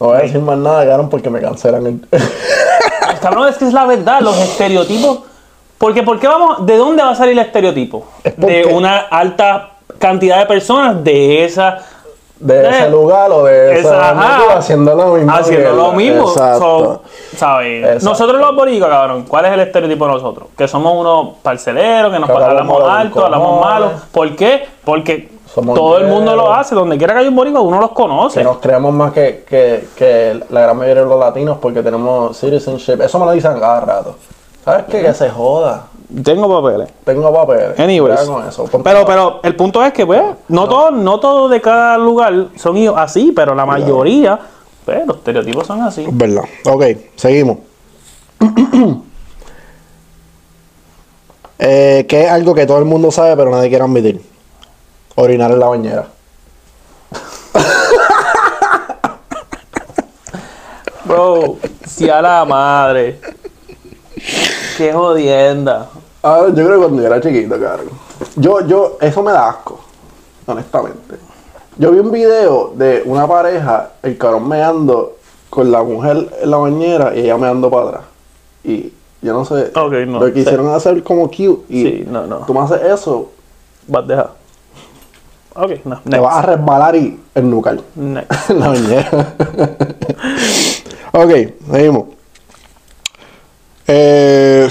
No 0.00 0.06
voy 0.08 0.18
a 0.18 0.20
decir 0.22 0.40
más 0.40 0.58
nada, 0.58 0.84
cabrón, 0.86 1.08
porque 1.08 1.30
me 1.30 1.40
cancelan 1.40 1.86
el... 1.86 2.08
Cabrón, 3.20 3.48
es 3.48 3.56
que 3.56 3.66
es 3.66 3.72
la 3.72 3.86
verdad, 3.86 4.20
los 4.20 4.36
estereotipos. 4.36 5.20
Porque, 5.78 6.02
¿por 6.02 6.18
qué 6.20 6.26
vamos? 6.26 6.66
¿De 6.66 6.76
dónde 6.76 7.02
va 7.02 7.10
a 7.10 7.14
salir 7.14 7.32
el 7.32 7.38
estereotipo? 7.46 8.06
Es 8.24 8.32
porque- 8.34 8.66
De 8.66 8.74
una 8.74 8.98
alta 8.98 9.70
cantidad 9.98 10.38
de 10.40 10.46
personas 10.46 11.02
de 11.02 11.44
esa. 11.44 11.78
De 12.38 12.60
Eh, 12.62 12.68
ese 12.70 12.90
lugar 12.90 13.30
o 13.30 13.44
de 13.44 13.78
esa 13.80 14.12
esa- 14.12 14.56
haciendo 14.58 14.94
lo 14.94 15.14
mismo. 15.14 15.32
Haciendo 15.32 15.72
lo 15.72 15.92
mismo. 15.92 16.26
So, 16.28 17.02
¿sabes? 17.36 17.82
Exacto. 17.84 18.04
Nosotros 18.04 18.40
los 18.40 18.54
boricuas, 18.54 18.90
cabrón, 18.90 19.24
¿cuál 19.26 19.46
es 19.46 19.52
el 19.52 19.60
estereotipo 19.60 20.06
de 20.06 20.12
nosotros? 20.12 20.48
Que 20.56 20.68
somos 20.68 20.92
unos 21.00 21.36
parceleros, 21.42 22.12
que 22.12 22.18
nos 22.18 22.28
hablamos 22.28 22.78
malos 22.78 22.90
alto, 22.90 23.24
hablamos 23.24 23.48
cojones. 23.48 23.66
malo. 23.70 23.90
¿Por 24.12 24.36
qué? 24.36 24.68
Porque 24.84 25.30
Somos 25.52 25.74
todo 25.74 25.96
el 25.96 26.06
mundo 26.08 26.36
lo 26.36 26.52
hace. 26.52 26.74
Donde 26.74 26.98
quiera 26.98 27.14
que 27.14 27.20
haya 27.20 27.28
un 27.30 27.36
boricua, 27.36 27.60
uno 27.62 27.80
los 27.80 27.92
conoce. 27.92 28.40
que 28.40 28.44
nos 28.44 28.58
creemos 28.58 28.92
más 28.92 29.12
que, 29.12 29.44
que, 29.48 29.88
que 29.96 30.38
la 30.50 30.60
gran 30.60 30.76
mayoría 30.76 31.02
de 31.04 31.08
los 31.08 31.18
latinos 31.18 31.56
porque 31.60 31.82
tenemos 31.82 32.36
citizenship. 32.36 33.00
Eso 33.00 33.18
me 33.18 33.24
lo 33.26 33.32
dicen 33.32 33.58
cada 33.58 33.80
rato. 33.80 34.16
¿Sabes 34.64 34.84
qué? 34.90 35.00
Que 35.00 35.14
se 35.14 35.30
joda. 35.30 35.84
Tengo 36.22 36.62
papeles. 36.62 36.88
Tengo 37.04 37.32
papeles. 37.32 37.78
Anyways. 37.78 38.20
Con 38.20 38.48
eso. 38.48 38.64
Pero, 38.82 39.04
pero 39.04 39.40
el 39.42 39.56
punto 39.56 39.84
es 39.84 39.92
que, 39.92 40.06
pues, 40.06 40.22
no, 40.48 40.68
todo, 40.68 40.92
no 40.92 41.18
todo 41.18 41.48
de 41.48 41.60
cada 41.60 41.98
lugar 41.98 42.48
son 42.56 42.76
así, 42.96 43.32
pero 43.34 43.52
la 43.54 43.66
mayoría, 43.66 44.38
pues, 44.84 45.04
los 45.06 45.16
estereotipos 45.16 45.66
son 45.66 45.82
así. 45.82 46.06
Verdad. 46.10 46.44
Ok, 46.64 46.84
seguimos. 47.16 47.58
eh, 51.58 52.06
que 52.08 52.24
es 52.24 52.30
algo 52.30 52.54
que 52.54 52.66
todo 52.66 52.78
el 52.78 52.84
mundo 52.84 53.10
sabe 53.10 53.36
pero 53.36 53.50
nadie 53.50 53.68
quiere 53.68 53.84
admitir. 53.84 54.22
Orinar 55.16 55.50
en 55.50 55.58
la 55.58 55.66
bañera. 55.66 56.06
Bro, 61.04 61.56
si 61.86 62.08
a 62.08 62.20
la 62.20 62.44
madre. 62.44 63.18
Qué 64.76 64.92
jodienda. 64.92 65.88
Ah, 66.22 66.46
yo 66.48 66.54
creo 66.54 66.72
que 66.72 66.78
cuando 66.78 67.02
yo 67.02 67.06
era 67.08 67.20
chiquito, 67.20 67.58
cabrón. 67.60 67.88
Yo, 68.36 68.60
yo, 68.66 68.98
eso 69.00 69.22
me 69.22 69.32
da 69.32 69.48
asco, 69.50 69.78
honestamente. 70.46 71.16
Yo 71.78 71.92
vi 71.92 71.98
un 71.98 72.10
video 72.10 72.72
de 72.74 73.02
una 73.06 73.26
pareja, 73.28 73.90
el 74.02 74.16
cabrón 74.18 74.48
meando 74.48 75.16
con 75.50 75.70
la 75.70 75.82
mujer 75.82 76.28
en 76.42 76.50
la 76.50 76.56
bañera 76.56 77.14
y 77.14 77.20
ella 77.20 77.36
meando 77.36 77.70
para 77.70 77.86
atrás. 77.88 78.02
Y 78.64 78.92
yo 79.22 79.32
no 79.34 79.44
sé, 79.44 79.70
Ok, 79.76 79.92
no, 80.06 80.18
lo 80.20 80.26
sí. 80.28 80.32
quisieron 80.32 80.68
hacer 80.74 81.02
como 81.02 81.28
cute. 81.28 81.64
Y 81.68 81.82
Sí, 81.82 82.04
no, 82.08 82.26
no. 82.26 82.38
tú 82.38 82.54
me 82.54 82.60
haces 82.60 82.80
eso, 82.82 83.30
Vas 83.88 84.04
a 84.04 84.06
dejar. 84.06 84.30
Ok, 85.54 85.70
no. 85.84 86.00
te 86.00 86.18
vas 86.18 86.36
a 86.36 86.42
resbalar 86.42 86.96
y 86.96 87.20
ennucar 87.34 87.78
Next. 87.94 88.50
en 88.50 88.60
la 88.60 88.68
bañera. 88.68 89.34
ok, 91.12 91.30
seguimos. 91.70 92.04
Eh, 93.88 94.68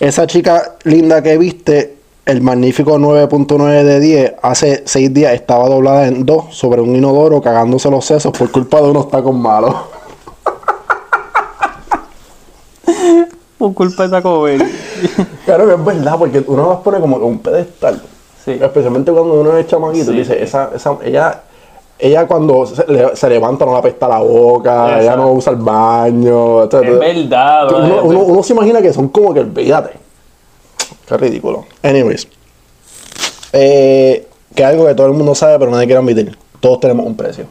esa 0.00 0.26
chica 0.26 0.76
linda 0.84 1.22
que 1.22 1.36
viste, 1.38 1.96
el 2.24 2.40
magnífico 2.40 2.98
9.9 2.98 3.82
de 3.84 4.00
10, 4.00 4.34
hace 4.42 4.82
6 4.84 5.14
días 5.14 5.34
estaba 5.34 5.68
doblada 5.68 6.06
en 6.06 6.26
dos 6.26 6.56
sobre 6.56 6.80
un 6.80 6.96
inodoro 6.96 7.40
cagándose 7.40 7.90
los 7.90 8.04
sesos 8.04 8.36
por 8.36 8.50
culpa 8.50 8.80
de 8.80 8.90
unos 8.90 9.10
tacos 9.10 9.34
malos. 9.34 9.74
Por 13.58 13.72
culpa 13.72 14.02
de 14.02 14.08
Taco 14.10 14.42
Bell. 14.42 14.62
Claro 15.46 15.66
que 15.66 15.74
es 15.74 15.84
verdad, 15.84 16.18
porque 16.18 16.44
uno 16.46 16.68
las 16.68 16.78
pone 16.80 17.00
como 17.00 17.16
en 17.16 17.22
un 17.22 17.38
pedestal. 17.38 18.02
Sí. 18.44 18.52
Especialmente 18.60 19.10
cuando 19.12 19.40
uno 19.40 19.56
es 19.56 19.66
chamaquito, 19.66 20.12
Sí, 20.12 20.18
dice, 20.18 20.42
esa, 20.42 20.70
esa, 20.74 20.98
ella, 21.02 21.42
ella 21.98 22.26
cuando 22.26 22.66
se, 22.66 22.86
le- 22.86 23.16
se 23.16 23.28
levanta 23.28 23.64
no 23.64 23.72
la 23.72 23.78
apesta 23.78 24.06
la 24.08 24.18
boca, 24.18 25.00
ella 25.00 25.16
no 25.16 25.32
usa 25.32 25.52
el 25.52 25.58
baño. 25.58 26.64
Es 26.64 26.70
verdad, 26.70 27.66
bro. 27.68 27.78
uno, 27.78 28.02
uno- 28.02 28.20
uno 28.20 28.42
se 28.42 28.52
imagina 28.52 28.82
que 28.82 28.92
son 28.92 29.08
como 29.08 29.32
que 29.32 29.40
olvídate. 29.40 29.90
Qué 31.08 31.16
ridículo. 31.16 31.64
Anyways. 31.82 32.28
Eh, 33.52 34.28
que 34.54 34.64
algo 34.64 34.86
que 34.86 34.94
todo 34.94 35.06
el 35.06 35.12
mundo 35.14 35.34
sabe 35.34 35.58
pero 35.58 35.70
nadie 35.70 35.86
quiere 35.86 36.00
admitir. 36.00 36.36
Todos 36.60 36.80
tenemos 36.80 37.06
un 37.06 37.16
precio. 37.16 37.46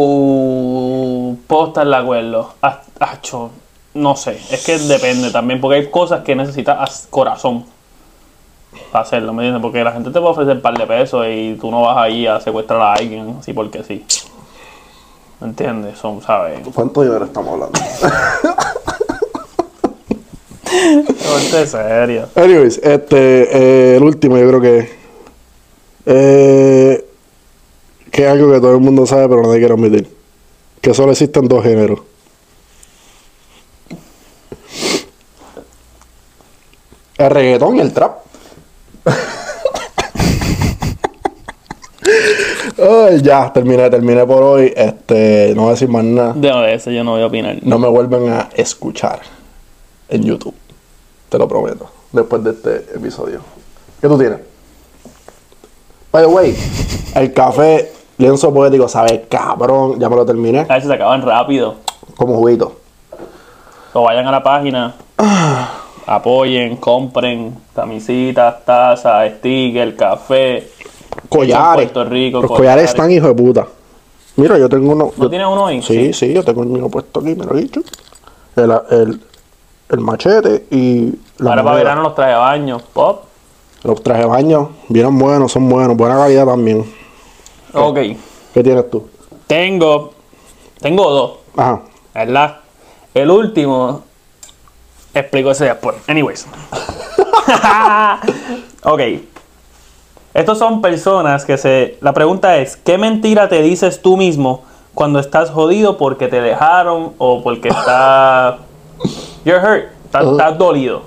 Wow. 0.00 1.36
Puedo 1.46 1.66
estar 1.68 1.86
de 1.86 1.96
acuerdo. 1.96 2.50
Ah, 2.62 2.80
acho, 2.98 3.50
no 3.94 4.16
sé. 4.16 4.38
Es 4.50 4.64
que 4.64 4.78
depende 4.78 5.30
también. 5.30 5.60
Porque 5.60 5.76
hay 5.78 5.90
cosas 5.90 6.22
que 6.22 6.34
necesitas 6.34 6.76
as- 6.80 7.06
corazón 7.10 7.64
hacerlo, 8.92 9.32
¿me 9.32 9.42
entiendes? 9.42 9.62
Porque 9.62 9.84
la 9.84 9.92
gente 9.92 10.10
te 10.10 10.18
puede 10.20 10.32
ofrecer 10.32 10.56
un 10.56 10.62
par 10.62 10.76
de 10.76 10.86
pesos 10.86 11.26
y 11.28 11.56
tú 11.60 11.70
no 11.70 11.82
vas 11.82 11.96
ahí 11.98 12.26
a 12.26 12.40
secuestrar 12.40 12.80
a 12.80 12.94
alguien 12.94 13.36
así 13.38 13.52
porque 13.52 13.84
sí. 13.84 14.04
¿Me 15.40 15.48
entiendes? 15.48 15.98
Son, 15.98 16.20
¿sabes? 16.20 16.60
¿Cuánto 16.74 17.02
dinero 17.02 17.24
estamos 17.24 17.54
hablando? 17.54 17.78
Ponte 20.70 21.66
serio. 21.66 22.28
Anyways, 22.34 22.78
este, 22.78 23.92
eh, 23.92 23.96
el 23.96 24.02
último 24.02 24.36
yo 24.36 24.48
creo 24.48 24.60
que 24.60 25.00
eh, 26.06 27.06
que 28.10 28.24
es 28.24 28.28
algo 28.28 28.52
que 28.52 28.60
todo 28.60 28.74
el 28.74 28.80
mundo 28.80 29.06
sabe 29.06 29.28
pero 29.28 29.42
nadie 29.42 29.58
quiere 29.58 29.74
admitir. 29.74 30.16
Que 30.80 30.94
solo 30.94 31.12
existen 31.12 31.46
dos 31.48 31.62
géneros. 31.62 32.00
El 37.18 37.30
reggaetón 37.30 37.76
y 37.76 37.80
el 37.80 37.92
trap. 37.92 38.29
Ya, 43.22 43.52
terminé, 43.52 43.88
terminé 43.90 44.24
por 44.26 44.42
hoy. 44.42 44.72
Este, 44.74 45.52
no 45.54 45.62
voy 45.62 45.70
a 45.70 45.72
decir 45.74 45.88
más 45.88 46.02
nada. 46.02 46.32
De, 46.32 46.48
de 46.48 46.74
eso 46.74 46.90
yo 46.90 47.04
no 47.04 47.12
voy 47.12 47.22
a 47.22 47.26
opinar. 47.26 47.58
No 47.62 47.78
me 47.78 47.88
vuelven 47.88 48.28
a 48.28 48.48
escuchar 48.54 49.20
en 50.08 50.22
YouTube. 50.22 50.54
Te 51.28 51.38
lo 51.38 51.46
prometo. 51.46 51.88
Después 52.12 52.42
de 52.42 52.50
este 52.50 52.76
episodio. 52.96 53.40
¿Qué 54.00 54.08
tú 54.08 54.18
tienes? 54.18 54.40
By 56.10 56.24
the 56.24 56.28
way, 56.28 56.56
el 57.14 57.32
café 57.32 57.92
lienzo 58.18 58.52
poético 58.52 58.88
sabe 58.88 59.26
cabrón. 59.28 60.00
Ya 60.00 60.08
me 60.08 60.16
lo 60.16 60.26
terminé. 60.26 60.60
A 60.68 60.74
veces 60.74 60.88
se 60.88 60.94
acaban 60.94 61.22
rápido. 61.22 61.76
Como 62.16 62.34
juguito. 62.34 62.80
O 63.92 64.02
vayan 64.02 64.26
a 64.26 64.30
la 64.32 64.42
página, 64.42 64.94
apoyen, 66.10 66.76
compren 66.76 67.54
camisitas, 67.74 68.64
tazas, 68.64 69.32
stickers, 69.38 69.94
café. 69.96 70.68
Collares. 71.28 71.90
Puerto 71.90 72.04
Rico, 72.10 72.40
Los 72.40 72.48
collares. 72.50 72.58
collares 72.72 72.90
están 72.90 73.10
hijo 73.12 73.28
de 73.28 73.34
puta. 73.34 73.66
Mira, 74.36 74.58
yo 74.58 74.68
tengo 74.68 74.92
uno. 74.92 75.12
¿No 75.16 75.24
yo- 75.24 75.30
tienes 75.30 75.46
uno 75.46 75.66
ahí? 75.66 75.80
Sí, 75.82 76.12
sí, 76.12 76.32
yo 76.32 76.42
tengo 76.44 76.62
el 76.62 76.68
mío 76.68 76.88
puesto 76.88 77.20
aquí, 77.20 77.34
me 77.36 77.44
lo 77.44 77.56
he 77.56 77.60
dicho. 77.62 77.80
El, 78.56 78.72
el, 78.90 79.20
el 79.90 80.00
machete 80.00 80.66
y 80.70 81.12
la 81.38 81.50
Ahora 81.50 81.62
para 81.64 81.76
verano 81.76 82.02
los 82.02 82.14
traje 82.16 82.32
a 82.32 82.38
baño. 82.38 82.80
Pop. 82.92 83.24
Los 83.84 84.02
trajes 84.02 84.24
de 84.24 84.28
baño 84.30 84.70
vienen 84.88 85.16
buenos, 85.18 85.52
son 85.52 85.68
buenos, 85.68 85.96
buena 85.96 86.16
calidad 86.16 86.44
también. 86.46 86.84
Ok. 87.72 87.98
¿Qué 88.52 88.62
tienes 88.64 88.90
tú? 88.90 89.08
Tengo. 89.46 90.12
Tengo 90.80 91.10
dos. 91.10 91.32
Ajá. 91.56 91.82
¿Verdad? 92.14 92.56
El 93.14 93.30
último. 93.30 94.02
Explico 95.14 95.50
ese 95.50 95.64
después. 95.66 95.96
Anyways. 96.08 96.46
ok. 98.84 99.00
Estos 100.34 100.58
son 100.58 100.80
personas 100.80 101.44
que 101.44 101.58
se. 101.58 101.98
La 102.00 102.12
pregunta 102.12 102.56
es: 102.58 102.76
¿qué 102.76 102.98
mentira 102.98 103.48
te 103.48 103.62
dices 103.62 104.00
tú 104.02 104.16
mismo 104.16 104.62
cuando 104.94 105.18
estás 105.18 105.50
jodido 105.50 105.96
porque 105.98 106.28
te 106.28 106.40
dejaron 106.40 107.12
o 107.18 107.42
porque 107.42 107.68
estás. 107.68 108.56
You're 109.44 109.60
hurt. 109.60 109.84
Estás, 110.04 110.22
Ujú. 110.24 110.32
estás 110.32 110.58
dolido. 110.58 111.02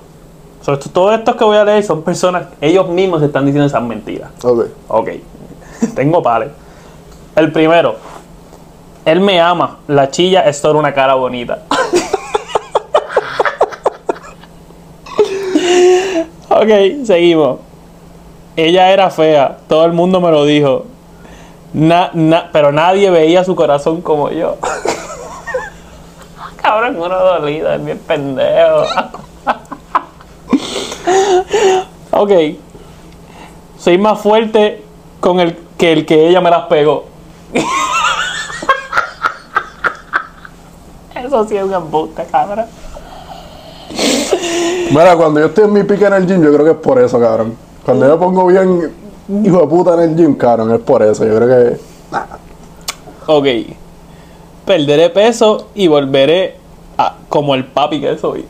So, 0.62 0.72
esto- 0.74 0.90
todo 0.90 1.12
esto 1.12 1.36
que 1.36 1.44
voy 1.44 1.56
a 1.56 1.64
leer 1.64 1.82
son 1.84 2.02
personas. 2.02 2.46
Ellos 2.60 2.88
mismos 2.88 3.20
se 3.20 3.26
están 3.26 3.44
diciendo 3.44 3.66
esas 3.66 3.82
mentiras. 3.82 4.30
Ok. 4.42 4.66
Ok. 4.88 5.08
Tengo 5.94 6.22
pares. 6.22 6.50
El 7.36 7.52
primero. 7.52 7.96
Él 9.04 9.20
me 9.20 9.40
ama. 9.40 9.78
La 9.88 10.10
chilla 10.10 10.40
es 10.42 10.58
solo 10.58 10.78
una 10.78 10.94
cara 10.94 11.14
bonita. 11.14 11.62
Ok, 16.64 17.04
seguimos. 17.06 17.58
Ella 18.56 18.90
era 18.90 19.10
fea. 19.10 19.58
Todo 19.68 19.84
el 19.84 19.92
mundo 19.92 20.20
me 20.20 20.30
lo 20.30 20.44
dijo. 20.44 20.86
Na- 21.72 22.10
na- 22.14 22.50
pero 22.52 22.70
nadie 22.72 23.10
veía 23.10 23.42
su 23.44 23.54
corazón 23.56 24.00
como 24.00 24.30
yo. 24.30 24.56
Cabrón, 26.62 26.96
uno 26.96 27.08
dolido, 27.18 27.72
es 27.72 27.84
bien 27.84 27.98
pendejo. 27.98 28.84
ok. 32.12 32.30
Soy 33.78 33.98
más 33.98 34.20
fuerte 34.20 34.82
con 35.20 35.40
el 35.40 35.58
que 35.76 35.92
el 35.92 36.06
que 36.06 36.28
ella 36.28 36.40
me 36.40 36.50
las 36.50 36.66
pegó. 36.66 37.04
Eso 41.14 41.44
sí 41.48 41.56
es 41.56 41.64
un 41.64 41.74
embuste, 41.74 42.24
cabrón. 42.30 42.66
Mira, 44.90 45.16
cuando 45.16 45.40
yo 45.40 45.46
estoy 45.46 45.64
en 45.64 45.72
mi 45.72 45.82
pique 45.82 46.04
en 46.04 46.12
el 46.12 46.26
gym, 46.26 46.42
yo 46.42 46.52
creo 46.52 46.64
que 46.64 46.70
es 46.72 46.76
por 46.76 47.00
eso, 47.00 47.18
cabrón. 47.18 47.56
Cuando 47.84 48.06
yo 48.06 48.18
pongo 48.18 48.46
bien 48.46 48.92
hijo 49.44 49.60
de 49.60 49.66
puta 49.66 49.94
en 49.94 50.00
el 50.00 50.16
gym, 50.16 50.34
cabrón, 50.34 50.72
es 50.72 50.80
por 50.80 51.02
eso. 51.02 51.24
Yo 51.24 51.36
creo 51.36 51.48
que. 51.48 51.80
Ok. 53.26 53.46
Perderé 54.64 55.10
peso 55.10 55.68
y 55.74 55.88
volveré 55.88 56.56
a, 56.96 57.16
como 57.28 57.54
el 57.54 57.64
papi 57.66 58.00
que 58.00 58.16
soy. 58.18 58.46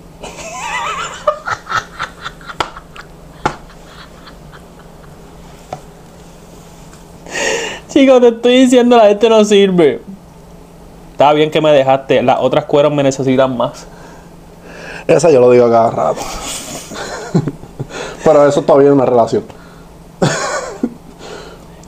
Chicos, 7.88 8.20
te 8.20 8.28
estoy 8.28 8.61
diciendo, 8.61 8.96
la 8.96 9.07
gente 9.07 9.28
no 9.28 9.44
sirve. 9.44 10.02
Está 11.12 11.33
bien 11.33 11.50
que 11.50 11.61
me 11.61 11.70
dejaste, 11.70 12.22
las 12.22 12.40
otras 12.40 12.64
cueros 12.64 12.92
me 12.92 13.04
necesitan 13.04 13.57
más. 13.57 13.87
Esa 15.07 15.31
yo 15.31 15.40
lo 15.40 15.51
digo 15.51 15.69
cada 15.71 15.90
rato. 15.90 16.21
Pero 18.25 18.47
eso 18.47 18.62
todavía 18.62 18.88
es 18.88 18.95
una 18.95 19.05
relación. 19.07 19.45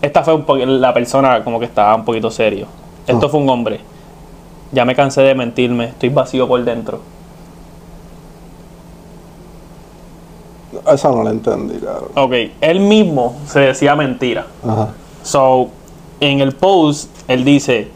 Esta 0.02 0.22
fue 0.22 0.35
un 0.35 0.44
po- 0.44 0.57
la 0.57 0.92
persona 0.94 1.42
como 1.42 1.59
que 1.59 1.64
estaba 1.64 1.94
un 1.94 2.05
poquito 2.05 2.31
serio. 2.31 2.66
Esto 3.07 3.29
fue 3.29 3.40
un 3.40 3.48
hombre. 3.48 3.81
Ya 4.72 4.85
me 4.85 4.94
cansé 4.94 5.22
de 5.22 5.35
mentirme, 5.35 5.87
estoy 5.87 6.09
vacío 6.11 6.46
por 6.46 6.62
dentro. 6.64 7.00
Esa 10.92 11.11
no 11.11 11.22
la 11.22 11.31
entendí, 11.31 11.79
cabrón. 11.79 12.11
Ok, 12.14 12.33
él 12.61 12.81
mismo 12.81 13.37
se 13.46 13.61
decía 13.61 13.96
mentira. 13.96 14.46
Ajá. 14.64 14.88
So, 15.22 15.68
en 16.20 16.40
el 16.40 16.55
post, 16.55 17.11
él 17.29 17.44
dice, 17.44 17.88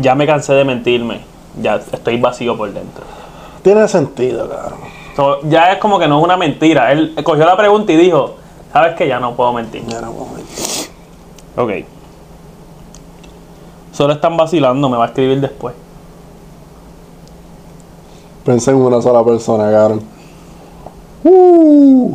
ya 0.00 0.14
me 0.14 0.26
cansé 0.26 0.52
de 0.54 0.64
mentirme, 0.64 1.20
ya 1.60 1.76
estoy 1.76 2.18
vacío 2.20 2.56
por 2.56 2.72
dentro. 2.72 3.04
Tiene 3.66 3.88
sentido, 3.88 4.48
cabrón. 4.48 4.78
So, 5.16 5.40
ya 5.48 5.72
es 5.72 5.78
como 5.80 5.98
que 5.98 6.06
no 6.06 6.20
es 6.20 6.24
una 6.24 6.36
mentira. 6.36 6.92
Él 6.92 7.16
cogió 7.24 7.44
la 7.44 7.56
pregunta 7.56 7.90
y 7.90 7.96
dijo, 7.96 8.36
¿sabes 8.72 8.94
qué? 8.94 9.08
Ya 9.08 9.18
no 9.18 9.34
puedo 9.34 9.52
mentir. 9.52 9.84
Ya 9.88 10.00
no 10.00 10.12
puedo 10.12 10.26
mentir. 10.34 10.56
Ok. 11.56 11.88
Solo 13.90 14.12
están 14.12 14.36
vacilando, 14.36 14.88
me 14.88 14.96
va 14.96 15.06
a 15.06 15.08
escribir 15.08 15.40
después. 15.40 15.74
Pensé 18.44 18.70
en 18.70 18.76
una 18.76 19.02
sola 19.02 19.24
persona, 19.24 19.68
cabrón. 19.68 20.02
Uh. 21.24 22.14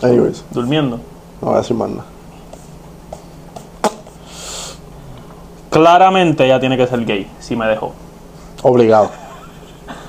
Anyways, 0.00 0.42
Durmiendo. 0.52 1.00
no 1.42 1.48
voy 1.48 1.54
a 1.56 1.58
decir 1.58 1.76
más 1.76 1.90
nada. 1.90 2.04
Claramente 5.68 6.46
ella 6.46 6.58
tiene 6.58 6.78
que 6.78 6.86
ser 6.86 7.04
gay, 7.04 7.30
si 7.40 7.54
me 7.54 7.66
dejó. 7.66 7.92
Obligado. 8.62 9.23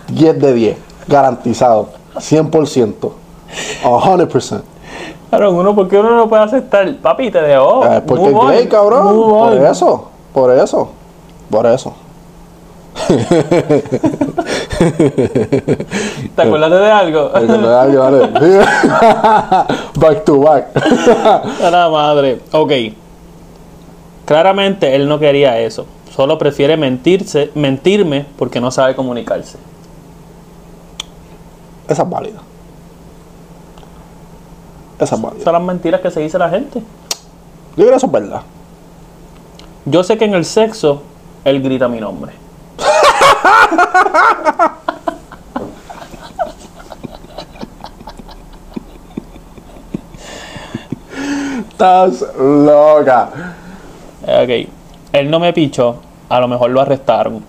10 0.07 0.39
de 0.39 0.53
10. 0.53 0.77
Garantizado. 1.07 1.89
100%. 2.15 3.11
100%. 3.83 4.61
Claro, 5.29 5.51
uno, 5.51 5.75
¿por 5.75 5.87
qué 5.87 5.99
uno 5.99 6.15
no 6.15 6.27
puede 6.29 6.43
aceptar? 6.43 6.95
Papi, 6.97 7.31
te 7.31 7.41
dejó. 7.41 7.85
Eh, 7.85 8.01
porque 8.05 8.25
es 8.25 8.33
gay, 8.33 8.67
cabrón. 8.67 9.15
Por 9.15 9.53
eso. 9.53 10.09
Por 10.33 10.51
eso. 10.51 10.89
Por 11.49 11.65
eso. 11.65 11.93
¿Te 16.35 16.41
acuerdas 16.41 16.71
de 16.71 16.91
algo? 16.91 17.29
Back 19.95 20.25
to 20.25 20.39
back. 20.39 20.67
A 21.61 21.69
la 21.69 21.89
madre. 21.89 22.39
Ok. 22.51 22.71
Claramente 24.25 24.95
él 24.95 25.07
no 25.07 25.19
quería 25.19 25.59
eso. 25.59 25.85
Solo 26.15 26.37
prefiere 26.37 26.77
mentirse, 26.77 27.51
mentirme 27.55 28.25
porque 28.37 28.61
no 28.61 28.71
sabe 28.71 28.95
comunicarse. 28.95 29.57
Esa 31.87 32.03
es 32.03 32.09
válida. 32.09 32.39
Esa 34.99 35.15
es 35.15 35.21
válida. 35.21 35.43
Son 35.43 35.53
las 35.53 35.61
mentiras 35.61 36.01
que 36.01 36.11
se 36.11 36.21
dice 36.21 36.37
la 36.37 36.49
gente. 36.49 36.79
Yo 36.79 37.75
creo 37.75 37.89
que 37.89 37.95
eso 37.95 38.05
es 38.05 38.11
verdad. 38.11 38.41
Yo 39.85 40.03
sé 40.03 40.17
que 40.17 40.25
en 40.25 40.33
el 40.33 40.45
sexo 40.45 41.03
él 41.43 41.61
grita 41.61 41.87
mi 41.87 41.99
nombre. 41.99 42.33
Estás 51.69 52.25
loca. 52.39 53.29
Ok. 54.23 54.69
Él 55.11 55.29
no 55.29 55.39
me 55.39 55.53
pichó. 55.53 55.97
A 56.29 56.39
lo 56.39 56.47
mejor 56.47 56.71
lo 56.71 56.81
arrestaron. 56.81 57.43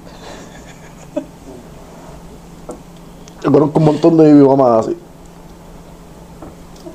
Yo 3.46 3.52
conozco 3.52 3.78
un 3.78 3.85
montón 3.85 4.16
de 4.16 4.32
mamás 4.35 4.87
así. 4.87 4.96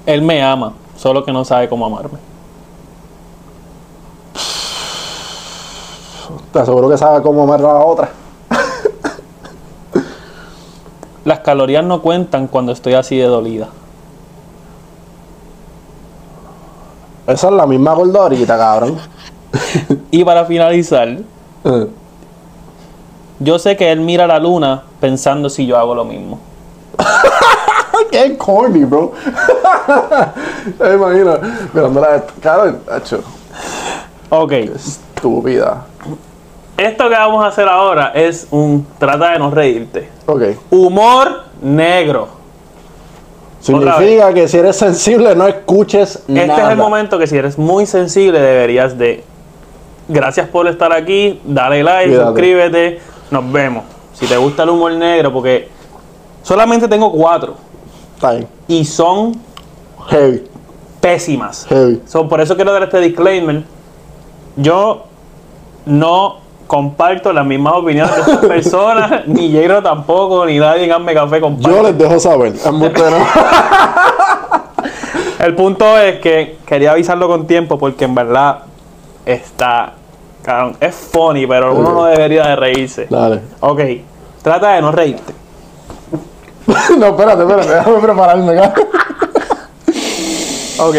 Él 0.06 0.22
me 0.22 0.44
ama. 0.44 0.74
Solo 0.98 1.24
que 1.24 1.32
no 1.32 1.46
sabe 1.46 1.70
cómo 1.70 1.86
amarme. 1.86 2.20
Te 6.52 6.60
aseguro 6.60 6.90
que 6.90 6.98
sabe 6.98 7.22
cómo 7.22 7.48
me 7.48 7.58
la 7.58 7.76
otra. 7.76 8.10
Las 11.24 11.40
calorías 11.40 11.86
no 11.86 12.02
cuentan 12.02 12.48
cuando 12.48 12.74
estoy 12.74 12.96
así 12.96 13.16
de 13.16 13.28
dolida. 13.28 13.70
Esa 17.28 17.48
es 17.48 17.54
la 17.54 17.66
misma 17.66 17.94
gordorita, 17.94 18.58
cabrón. 18.58 18.98
Y 20.12 20.26
para 20.26 20.44
finalizar, 20.44 21.08
Eh. 21.64 21.88
yo 23.40 23.58
sé 23.58 23.78
que 23.78 23.90
él 23.90 24.02
mira 24.02 24.28
la 24.28 24.38
luna 24.38 24.84
pensando 25.02 25.50
si 25.50 25.66
yo 25.66 25.78
hago 25.78 25.94
lo 25.94 26.06
mismo. 26.06 26.40
Qué 28.12 28.38
corny, 28.38 28.86
bro. 28.86 29.12
Te 30.78 30.94
imagino. 30.94 31.38
Mirándola, 31.74 32.24
cabrón, 32.42 32.80
hecho. 32.96 33.22
Ok. 34.30 34.52
Estúpida. 34.54 35.86
Esto 36.78 37.10
que 37.10 37.16
vamos 37.16 37.44
a 37.44 37.48
hacer 37.48 37.68
ahora 37.68 38.12
es 38.16 38.48
un 38.52 38.86
trata 38.98 39.32
de 39.32 39.40
no 39.40 39.52
reírte. 39.52 40.10
Ok. 40.26 40.42
Humor 40.72 41.44
negro. 41.62 42.28
Significa 43.60 44.34
que 44.34 44.48
si 44.48 44.58
eres 44.58 44.76
sensible 44.76 45.36
no 45.36 45.48
escuches 45.48 46.16
Este 46.16 46.48
nada. 46.48 46.64
es 46.64 46.70
el 46.72 46.78
momento 46.78 47.20
que 47.20 47.28
si 47.28 47.38
eres 47.38 47.60
muy 47.60 47.86
sensible 47.86 48.40
deberías 48.40 48.98
de... 48.98 49.24
Gracias 50.08 50.48
por 50.50 50.68
estar 50.68 50.92
aquí, 50.92 51.40
dale 51.46 51.84
like, 51.84 52.10
Cuídate. 52.10 52.26
suscríbete, 52.28 53.02
nos 53.30 53.52
vemos. 53.52 53.84
Si 54.22 54.28
te 54.28 54.38
gusta 54.38 54.64
el 54.64 54.70
humor 54.70 54.94
negro, 54.94 55.34
porque 55.34 55.68
solamente 56.44 56.88
tengo 56.88 57.12
cuatro 57.12 57.56
Está 58.16 58.34
bien. 58.34 58.48
y 58.68 58.86
son 58.86 59.36
Heavy. 60.10 60.44
pésimas. 61.02 61.66
Heavy. 61.68 62.02
So, 62.06 62.30
por 62.30 62.40
eso 62.40 62.56
quiero 62.56 62.72
dar 62.72 62.84
este 62.84 63.00
disclaimer. 63.02 63.64
Yo 64.56 65.06
no 65.86 66.38
comparto 66.68 67.34
las 67.34 67.44
mismas 67.46 67.74
opiniones 67.74 68.16
de 68.16 68.22
estas 68.22 68.46
personas, 68.46 69.28
ni 69.28 69.50
Jero 69.52 69.82
tampoco, 69.82 70.46
ni 70.46 70.60
nadie 70.60 70.86
en 70.86 70.92
Hazme 70.92 71.14
Café 71.16 71.42
comparte. 71.42 71.76
Yo 71.76 71.82
les 71.84 71.98
dejo 71.98 72.20
saber. 72.20 72.54
El 75.40 75.56
punto 75.56 75.98
es 75.98 76.20
que 76.20 76.58
quería 76.66 76.92
avisarlo 76.92 77.28
con 77.28 77.48
tiempo 77.48 77.80
porque 77.80 78.06
en 78.06 78.14
verdad 78.14 78.60
está... 79.26 79.94
es 80.80 80.96
funny, 80.96 81.48
pero 81.48 81.74
uno 81.74 81.94
no 81.94 82.06
debería 82.06 82.44
de 82.50 82.56
reírse. 82.56 83.08
Dale. 83.10 83.42
Ok, 83.60 83.80
trata 84.42 84.72
de 84.72 84.82
no 84.82 84.92
reírte. 84.92 85.34
no, 86.98 87.08
espérate, 87.08 87.42
espérate. 87.42 87.74
Déjame 87.74 88.00
prepararme, 88.00 88.56
cabrón. 88.56 88.88
Ok. 90.80 90.96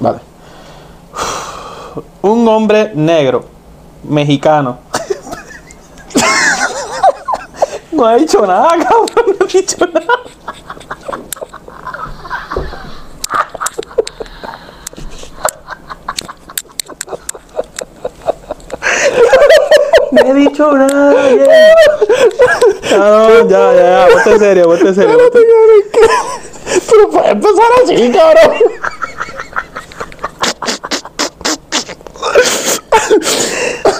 Vale. 0.00 0.20
Un 2.22 2.48
hombre 2.48 2.92
negro, 2.94 3.44
mexicano. 4.04 4.78
no 7.92 8.04
ha 8.06 8.14
dicho 8.16 8.46
nada, 8.46 8.68
cabrón, 8.68 9.36
no 9.38 9.46
ha 9.46 9.48
dicho 9.48 9.76
nada. 9.86 10.06
No 20.12 20.20
he 20.20 20.34
dicho 20.34 20.72
nada, 20.72 21.14
ya, 21.30 22.96
ya, 23.48 23.72
ya, 23.74 24.06
ponte 24.12 24.30
en 24.32 24.38
serio, 24.38 24.64
ponte 24.64 24.88
en 24.88 24.94
serio. 24.94 25.18
ponte- 25.18 25.40
Pero 26.90 27.10
puede 27.10 27.30
empezar 27.30 27.64
así, 27.84 28.12
cabrón. 28.12 28.52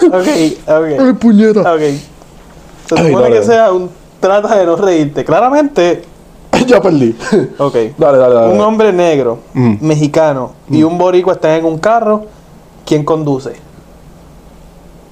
Ok, 0.06 0.28
ok. 0.66 1.00
Ay, 1.00 1.12
puñeta. 1.18 1.60
Ok. 1.74 1.80
Se 1.80 2.94
Ay, 2.96 3.06
supone 3.08 3.22
dale. 3.22 3.38
que 3.40 3.44
sea 3.44 3.72
un 3.72 3.90
trata 4.20 4.56
de 4.56 4.66
no 4.66 4.76
reírte. 4.76 5.24
Claramente, 5.24 6.02
ya 6.66 6.80
perdí. 6.80 7.16
ok. 7.58 7.74
Dale, 7.98 8.18
dale, 8.18 8.34
dale. 8.34 8.52
Un 8.54 8.60
hombre 8.60 8.92
negro, 8.92 9.38
Mm. 9.54 9.76
mexicano 9.80 10.52
y 10.70 10.82
un 10.82 10.96
boricua 10.98 11.34
están 11.34 11.52
en 11.52 11.64
un 11.64 11.78
carro. 11.78 12.24
¿Quién 12.84 13.04
conduce? 13.04 13.54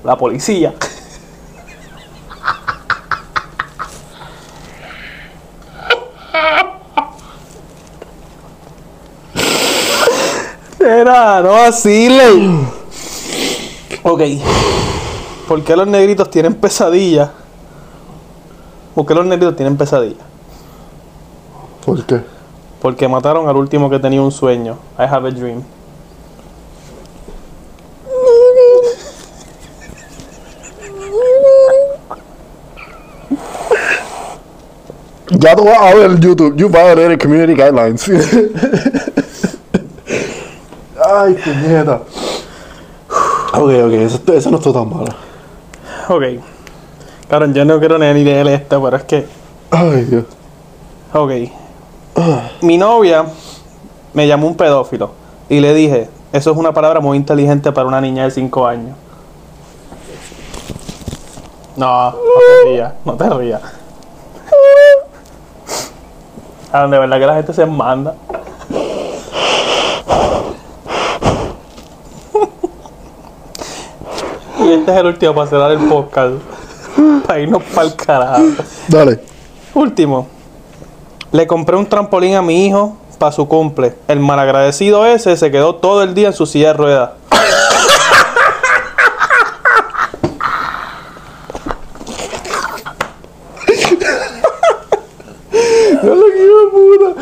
La 0.05 0.17
policía. 0.17 0.75
Era, 10.79 11.40
no 11.40 11.53
vacile. 11.53 12.67
Ok. 14.03 14.21
¿Por 15.49 15.64
qué 15.64 15.75
los 15.75 15.87
negritos 15.87 16.29
tienen 16.29 16.55
pesadillas? 16.55 17.31
¿Por 18.95 19.07
qué 19.07 19.14
los 19.14 19.25
negritos 19.25 19.57
tienen 19.57 19.79
pesadillas? 19.79 20.27
¿Por 21.87 22.05
qué? 22.05 22.21
Porque 22.83 23.09
mataron 23.09 23.49
al 23.49 23.57
último 23.57 23.88
que 23.88 23.99
tenía 23.99 24.21
un 24.21 24.31
sueño. 24.31 24.77
I 24.99 25.05
have 25.05 25.27
a 25.27 25.31
dream. 25.31 25.62
Vas 35.64 35.81
a 35.81 35.94
ver 35.94 36.20
YouTube. 36.20 36.57
You 36.57 36.68
violated 36.68 37.18
community 37.18 37.55
guidelines. 37.55 38.07
Ay, 41.03 41.35
puñeta. 41.35 42.03
Ok, 43.55 43.70
ok. 43.87 43.92
Eso, 43.92 44.20
eso 44.35 44.50
no 44.50 44.59
está 44.59 44.72
tan 44.74 44.90
malo. 44.90 45.07
Ok. 46.11 46.22
Claro, 47.29 47.46
yo 47.46 47.64
no 47.64 47.79
quiero 47.79 47.98
ni 47.98 48.24
leer 48.24 48.46
esta, 48.48 48.79
pero 48.79 48.98
es 48.98 49.05
que. 49.05 49.27
Ay, 49.70 50.05
Dios. 50.05 50.24
Ok. 51.14 51.31
Mi 52.61 52.77
novia 52.77 53.24
me 54.12 54.27
llamó 54.27 54.46
un 54.48 54.57
pedófilo 54.57 55.12
y 55.48 55.61
le 55.61 55.72
dije: 55.72 56.11
Eso 56.33 56.50
es 56.50 56.59
una 56.59 56.74
palabra 56.74 57.00
muy 57.00 57.16
inteligente 57.16 57.72
para 57.72 57.88
una 57.88 58.03
niña 58.03 58.24
de 58.24 58.31
5 58.31 58.66
años. 58.66 58.94
No, 61.77 62.11
no 62.11 62.16
te 62.18 62.68
rías, 62.68 62.92
no 63.07 63.14
te 63.14 63.31
rías. 63.31 63.62
A 66.75 66.81
donde 66.81 66.99
verdad 66.99 67.21
que 67.21 67.27
la 67.27 67.35
gente 67.37 67.53
se 67.53 67.65
manda. 67.67 68.17
y 74.59 74.73
este 74.73 74.91
es 74.91 74.97
el 74.99 75.07
último 75.07 75.35
para 75.37 75.47
cerrar 75.49 75.71
el 75.71 75.79
podcast. 75.79 76.35
Para 77.29 77.39
irnos 77.39 77.63
para 77.63 77.87
el 77.87 77.95
carajo. 77.95 78.43
Dale. 78.89 79.21
Último. 79.73 80.27
Le 81.31 81.47
compré 81.47 81.77
un 81.77 81.87
trampolín 81.87 82.35
a 82.35 82.43
mi 82.43 82.67
hijo 82.67 82.97
para 83.21 83.31
su 83.31 83.47
cumple. 83.47 83.95
El 84.09 84.19
malagradecido 84.19 85.07
ese 85.07 85.37
se 85.37 85.53
quedó 85.53 85.77
todo 85.77 86.03
el 86.03 86.13
día 86.13 86.27
en 86.29 86.33
su 86.35 86.45
silla 86.45 86.69
de 86.69 86.75
ruedas. 86.75 87.11
Ya 96.03 96.15
lo 96.17 96.27
que 96.27 96.43
hijo 96.43 96.59
de 96.61 96.71
puta. 96.71 97.21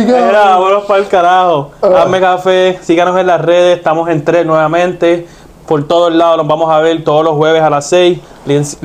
Que 0.00 0.06
Mira, 0.06 0.18
cabrón. 0.18 0.34
vámonos 0.60 0.84
para 0.84 1.00
el 1.00 1.08
carajo. 1.08 1.70
Hazme 1.80 2.20
café, 2.20 2.78
síganos 2.82 3.18
en 3.18 3.26
las 3.28 3.40
redes, 3.40 3.78
estamos 3.78 4.08
en 4.08 4.24
tres 4.24 4.44
nuevamente. 4.44 5.26
Por 5.68 5.86
todos 5.86 6.12
lados 6.12 6.38
nos 6.38 6.46
vamos 6.46 6.70
a 6.70 6.80
ver 6.80 7.04
todos 7.04 7.24
los 7.24 7.34
jueves 7.36 7.62
a 7.62 7.70
las 7.70 7.88
6. 7.88 8.18
Lienzo 8.46 8.76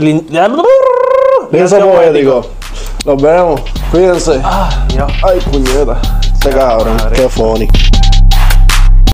poético. 1.79 2.45
Nos 3.05 3.21
vemos. 3.21 3.61
Cuídense. 3.91 4.39
Ah. 4.43 4.69
Ay, 5.23 5.39
puñeta. 5.51 5.97
Este 6.21 6.49
cabrón. 6.51 6.95
Qué 7.13 7.27
funny. 7.27 7.67